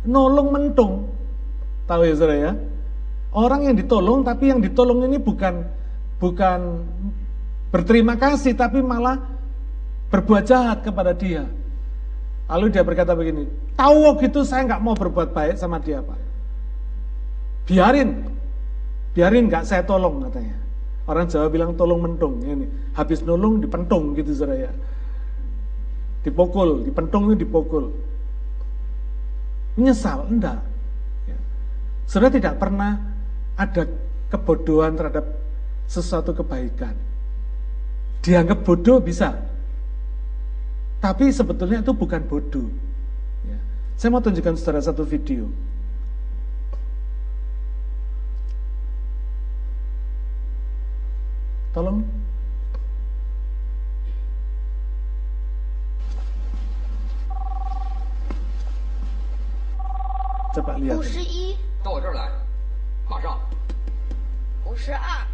[0.04, 1.08] Nolong mentung.
[1.84, 2.52] Tahu ya saudara ya?
[3.34, 5.66] Orang yang ditolong tapi yang ditolong ini bukan
[6.22, 6.86] bukan
[7.74, 9.18] berterima kasih tapi malah
[10.14, 11.50] berbuat jahat kepada dia.
[12.46, 16.20] Lalu dia berkata begini, tahu gitu saya nggak mau berbuat baik sama dia pak.
[17.66, 18.30] Biarin,
[19.18, 20.64] biarin nggak saya tolong katanya.
[21.04, 22.40] Orang Jawa bilang tolong mentung.
[22.40, 24.72] Ini habis nolong dipentung gitu saudara ya.
[26.24, 27.92] Dipukul, dipentung itu dipukul.
[29.76, 30.24] Menyesal?
[30.32, 30.64] Enggak.
[32.06, 33.00] Saudara tidak pernah
[33.58, 33.86] ada
[34.34, 35.26] kebodohan terhadap
[35.86, 36.94] sesuatu kebaikan.
[38.24, 39.36] Dianggap bodoh bisa.
[41.04, 42.72] Tapi sebetulnya itu bukan bodoh.
[43.44, 43.60] Ya.
[44.00, 45.52] Saya mau tunjukkan saudara satu video.
[51.74, 52.06] Tolong.
[60.54, 61.02] Coba lihat.
[61.84, 62.32] 到我这儿来，
[63.10, 63.38] 马上，
[64.64, 65.28] 五十二，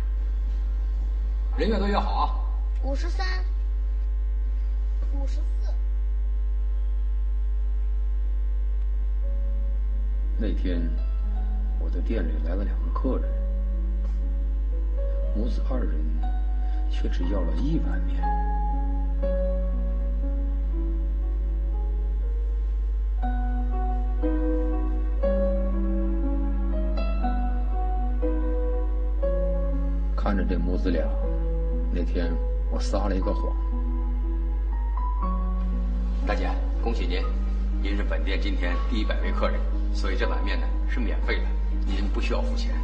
[1.56, 2.36] 人越多越好啊！
[2.82, 3.24] 五十三，
[5.14, 5.72] 五十四。
[10.40, 10.82] 那天，
[11.80, 13.30] 我的店里来了两个客人，
[15.36, 15.94] 母子二人
[16.90, 18.20] 却只要了一碗面。
[30.30, 31.04] 看着这母子俩，
[31.92, 32.32] 那天
[32.70, 33.52] 我撒了一个谎。
[36.28, 36.48] 大姐，
[36.84, 37.24] 恭喜您，
[37.82, 39.60] 您是本店今天第一百位客人，
[39.92, 41.46] 所以这碗面呢是免费的，
[41.84, 42.76] 您不需要付钱。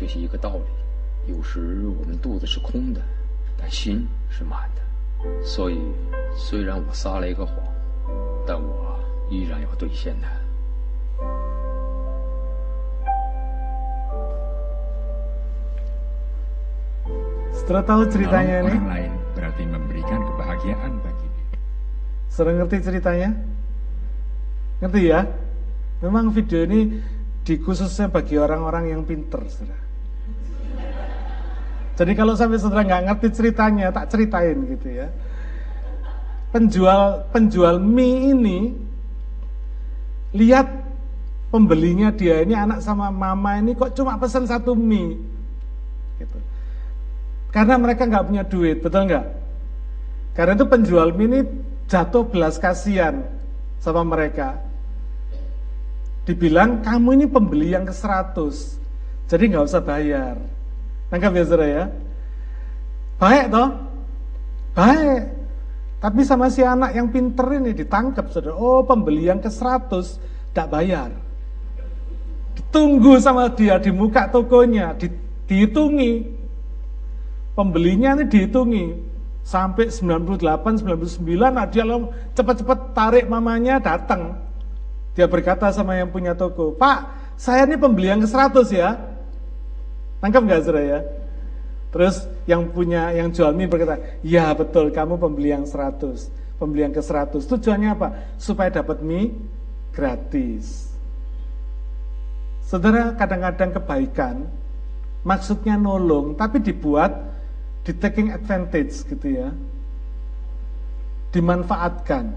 [0.00, 3.00] 学习一个道理：有时我们肚子是空的，
[3.56, 4.82] 但心是满的。
[5.42, 5.80] 所以，
[6.36, 7.56] 虽然我撒了一个谎，
[8.46, 8.98] 但我
[9.30, 10.28] 依然要兑现它。
[17.56, 21.58] Setelah tahu ceritanya Menolong ini, orang lain berarti memberikan kebahagiaan bagi diri.
[22.30, 23.34] Sudah ngerti ceritanya?
[24.78, 25.26] Ngerti ya?
[26.04, 27.02] Memang video ini
[27.42, 29.82] dikhususnya bagi orang-orang yang pinter, saudara.
[32.01, 35.07] Jadi kalau sampai saudara nggak ngerti ceritanya, tak ceritain gitu ya.
[36.51, 38.59] penjual penjual mie ini
[40.35, 40.67] lihat
[41.47, 45.15] pembelinya dia ini anak sama mama ini kok cuma pesan satu mie
[46.19, 46.37] gitu.
[47.55, 49.25] karena mereka nggak punya duit betul nggak
[50.35, 51.39] karena itu penjual mie ini
[51.87, 53.23] jatuh belas kasihan
[53.79, 54.59] sama mereka
[56.23, 60.35] dibilang kamu ini pembeli yang ke 100 jadi nggak usah bayar
[61.11, 61.83] nangkap ya saudara ya
[63.19, 63.69] baik toh
[64.73, 65.41] baik
[66.01, 68.57] tapi sama si anak yang pinter ini ditangkap saudara.
[68.57, 70.17] Oh pembeli yang ke 100
[70.49, 71.13] tidak bayar.
[72.57, 75.13] Ditunggu sama dia di muka tokonya, di,
[75.45, 76.25] dihitungi.
[77.53, 79.13] Pembelinya ini dihitungi.
[79.45, 81.21] Sampai 98, 99,
[81.53, 81.85] nah dia
[82.33, 84.41] cepat-cepat tarik mamanya datang.
[85.13, 88.97] Dia berkata sama yang punya toko, Pak, saya ini pembeli yang ke 100 ya.
[90.21, 90.99] Tangkap nggak saudara ya?
[91.91, 96.95] Terus yang punya yang jual mie berkata, "Ya betul, kamu pembeli yang 100, pembeli yang
[96.95, 98.07] ke 100." Tujuannya apa?
[98.39, 99.35] Supaya dapat mie
[99.91, 100.87] gratis.
[102.63, 104.35] Saudara, kadang-kadang kebaikan
[105.27, 107.11] maksudnya nolong, tapi dibuat
[107.83, 109.49] di taking advantage gitu ya.
[111.35, 112.31] Dimanfaatkan.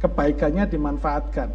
[0.00, 1.48] Kebaikannya dimanfaatkan.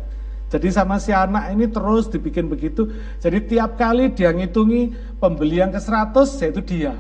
[0.54, 2.86] Jadi sama si anak ini terus dibikin begitu.
[3.18, 6.14] Jadi tiap kali dia ngitungi pembelian ke 100,
[6.46, 6.94] yaitu dia.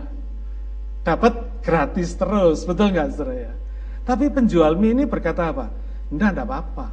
[1.05, 3.53] Dapat gratis terus, betul nggak saudara ya?
[4.09, 5.69] Tapi penjual mie ini berkata apa?
[6.09, 6.87] Enggak, enggak apa-apa.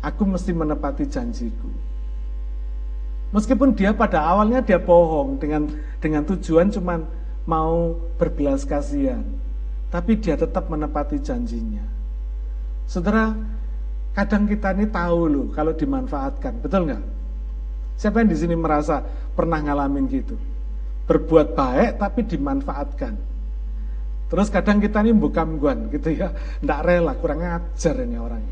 [0.00, 1.68] Aku mesti menepati janjiku.
[3.36, 5.68] Meskipun dia pada awalnya dia bohong dengan
[6.00, 7.04] dengan tujuan cuman
[7.44, 9.20] mau berbelas kasihan.
[9.92, 11.84] Tapi dia tetap menepati janjinya.
[12.88, 13.36] Saudara,
[14.20, 17.00] Kadang kita ini tahu loh kalau dimanfaatkan, betul nggak?
[17.96, 19.00] Siapa yang di sini merasa
[19.32, 20.36] pernah ngalamin gitu?
[21.08, 23.16] Berbuat baik tapi dimanfaatkan.
[24.28, 28.44] Terus kadang kita ini bukan guan gitu ya, ndak rela, kurang ajar ini orang.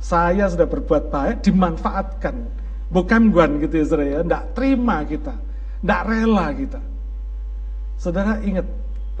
[0.00, 2.36] Saya sudah berbuat baik, dimanfaatkan,
[2.88, 5.36] bukan guan gitu ya saudara ya, ndak terima kita,
[5.84, 6.80] ndak rela kita.
[8.00, 8.64] Saudara ingat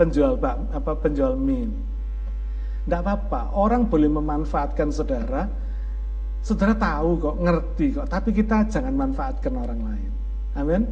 [0.00, 0.40] penjual
[0.72, 1.89] apa penjual mie
[2.84, 5.46] tidak apa-apa, orang boleh memanfaatkan saudara.
[6.40, 10.10] Saudara tahu kok, ngerti kok, tapi kita jangan manfaatkan orang lain.
[10.56, 10.82] Amin.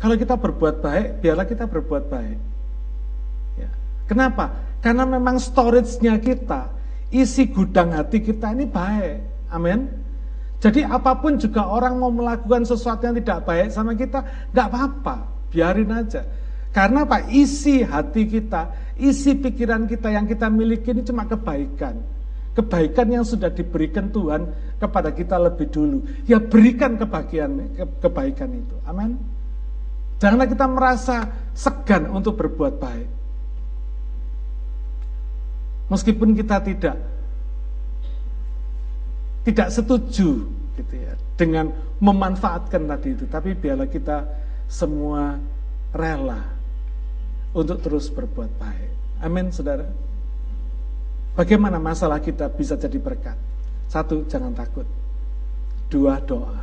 [0.00, 2.38] Kalau kita berbuat baik, biarlah kita berbuat baik.
[3.60, 3.70] Ya.
[4.08, 4.56] Kenapa?
[4.80, 6.72] Karena memang storage-nya kita,
[7.12, 9.52] isi gudang hati kita ini baik.
[9.52, 9.92] Amin.
[10.60, 14.24] Jadi apa pun juga orang mau melakukan sesuatu yang tidak baik sama kita,
[14.56, 15.16] nggak apa-apa,
[15.52, 16.24] biarin aja.
[16.70, 17.26] Karena apa?
[17.26, 21.98] Isi hati kita, isi pikiran kita yang kita miliki ini cuma kebaikan.
[22.54, 24.46] Kebaikan yang sudah diberikan Tuhan
[24.78, 26.02] kepada kita lebih dulu.
[26.30, 28.76] Ya berikan kebahagiaan, ke, kebaikan itu.
[28.86, 29.18] Amin.
[30.22, 31.16] Janganlah kita merasa
[31.56, 33.08] segan untuk berbuat baik.
[35.90, 36.96] Meskipun kita tidak
[39.42, 40.46] tidak setuju
[40.78, 44.22] gitu ya dengan memanfaatkan tadi itu, tapi biarlah kita
[44.70, 45.34] semua
[45.90, 46.59] rela
[47.50, 48.90] untuk terus berbuat baik.
[49.20, 49.86] Amin, saudara.
[51.34, 53.36] Bagaimana masalah kita bisa jadi berkat?
[53.90, 54.86] Satu, jangan takut.
[55.90, 56.62] Dua, doa.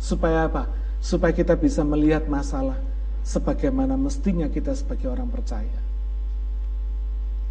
[0.00, 0.68] Supaya apa?
[1.00, 2.76] Supaya kita bisa melihat masalah
[3.24, 5.80] sebagaimana mestinya kita sebagai orang percaya.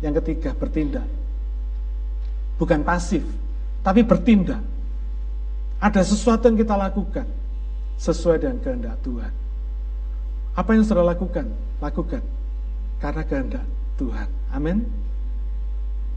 [0.06, 1.08] Yang ketiga, bertindak.
[2.62, 3.26] Bukan pasif,
[3.82, 4.62] tapi bertindak.
[5.82, 7.28] Ada sesuatu yang kita lakukan
[7.98, 9.43] sesuai dengan kehendak Tuhan.
[10.54, 11.50] Apa yang saudara lakukan?
[11.82, 12.22] Lakukan
[13.02, 13.66] karena kehendak
[13.98, 14.30] Tuhan.
[14.54, 14.86] Amin.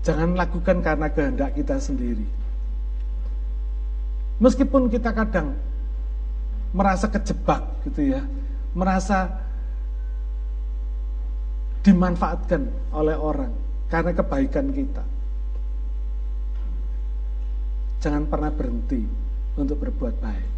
[0.05, 2.23] Jangan lakukan karena kehendak kita sendiri.
[4.39, 5.57] Meskipun kita kadang
[6.77, 8.23] merasa kejebak gitu ya,
[8.77, 9.33] merasa
[11.81, 13.51] dimanfaatkan oleh orang
[13.89, 15.03] karena kebaikan kita.
[18.05, 19.03] Jangan pernah berhenti
[19.57, 20.56] untuk berbuat baik.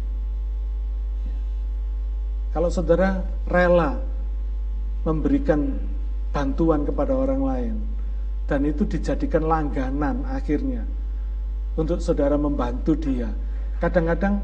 [2.49, 4.01] Kalau saudara rela
[5.05, 5.77] memberikan
[6.33, 7.75] bantuan kepada orang lain
[8.49, 10.85] dan itu dijadikan langganan akhirnya
[11.77, 13.29] untuk saudara membantu dia.
[13.77, 14.41] Kadang-kadang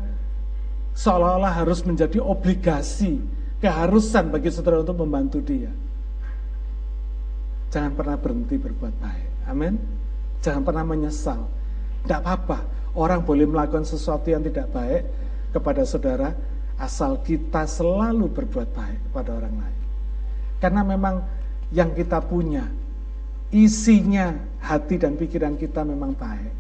[0.95, 3.19] seolah-olah harus menjadi obligasi,
[3.59, 5.73] keharusan bagi saudara untuk membantu dia.
[7.73, 9.29] Jangan pernah berhenti berbuat baik.
[9.51, 9.75] Amin.
[10.39, 11.43] Jangan pernah menyesal.
[12.07, 12.63] Tidak apa-apa.
[12.95, 15.03] Orang boleh melakukan sesuatu yang tidak baik
[15.51, 16.31] kepada saudara,
[16.75, 19.79] asal kita selalu berbuat baik kepada orang lain.
[20.59, 21.15] Karena memang
[21.71, 22.67] yang kita punya,
[23.51, 26.51] isinya hati dan pikiran kita memang baik.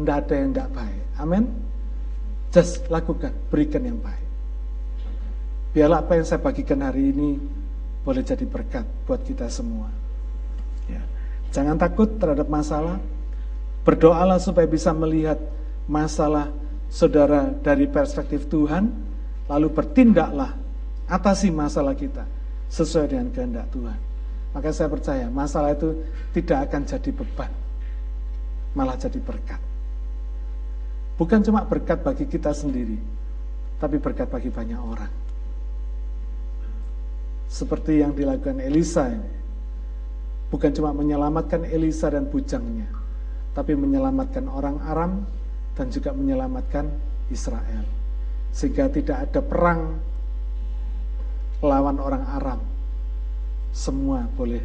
[0.00, 1.02] Tidak ada yang tidak baik.
[1.20, 1.44] Amin.
[2.50, 4.26] Just lakukan, berikan yang baik.
[5.70, 7.38] Biarlah apa yang saya bagikan hari ini
[8.02, 9.86] boleh jadi berkat buat kita semua.
[10.90, 11.02] Ya.
[11.54, 12.98] Jangan takut terhadap masalah.
[13.86, 15.38] Berdoalah supaya bisa melihat
[15.86, 16.50] masalah
[16.90, 18.90] saudara dari perspektif Tuhan,
[19.50, 20.54] lalu bertindaklah
[21.10, 22.22] atasi masalah kita
[22.70, 23.98] sesuai dengan kehendak Tuhan.
[24.54, 25.90] Maka saya percaya masalah itu
[26.30, 27.50] tidak akan jadi beban,
[28.78, 29.58] malah jadi berkat.
[31.18, 32.98] Bukan cuma berkat bagi kita sendiri,
[33.82, 35.12] tapi berkat bagi banyak orang.
[37.50, 39.30] Seperti yang dilakukan Elisa ini.
[40.50, 42.90] Bukan cuma menyelamatkan Elisa dan bujangnya,
[43.54, 45.22] tapi menyelamatkan orang Aram
[45.78, 46.90] dan juga menyelamatkan
[47.30, 47.99] Israel.
[48.50, 50.00] Sehingga tidak ada perang
[51.60, 52.60] lawan orang Aram.
[53.70, 54.64] Semua boleh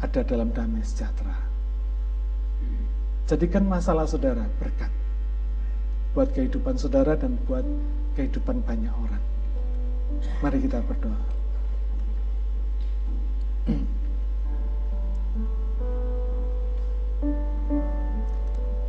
[0.00, 1.36] ada dalam damai sejahtera.
[3.28, 4.90] Jadikan masalah saudara berkat
[6.10, 7.62] buat kehidupan saudara dan buat
[8.18, 9.22] kehidupan banyak orang.
[10.42, 11.20] Mari kita berdoa.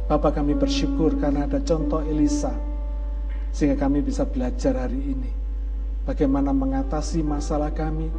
[0.10, 2.52] Bapak kami bersyukur karena ada contoh Elisa
[3.52, 5.32] sehingga kami bisa belajar hari ini
[6.08, 8.10] bagaimana mengatasi masalah kami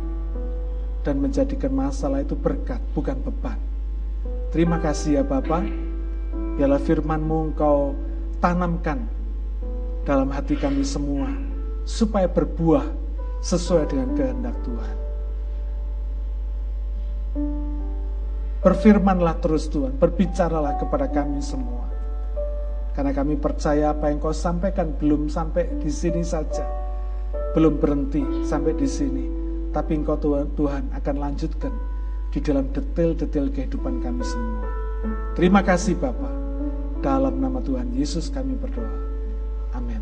[1.03, 3.59] dan menjadikan masalah itu berkat, bukan beban.
[4.55, 5.67] Terima kasih ya Bapak,
[6.57, 7.99] biarlah firman-Mu Engkau
[8.39, 9.03] tanamkan
[10.07, 11.27] dalam hati kami semua,
[11.83, 12.87] supaya berbuah
[13.43, 14.97] sesuai dengan kehendak Tuhan.
[18.63, 21.92] Berfirmanlah terus Tuhan, berbicaralah kepada kami semua.
[22.93, 26.83] Karena kami percaya apa yang kau sampaikan belum sampai di sini saja
[27.53, 29.25] belum berhenti sampai di sini.
[29.73, 31.73] Tapi engkau Tuhan, Tuhan akan lanjutkan
[32.33, 34.69] di dalam detail-detail kehidupan kami semua.
[35.37, 36.33] Terima kasih Bapak.
[37.01, 38.93] Dalam nama Tuhan Yesus kami berdoa.
[39.77, 40.01] Amin.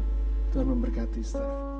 [0.50, 1.79] Tuhan memberkati saudara.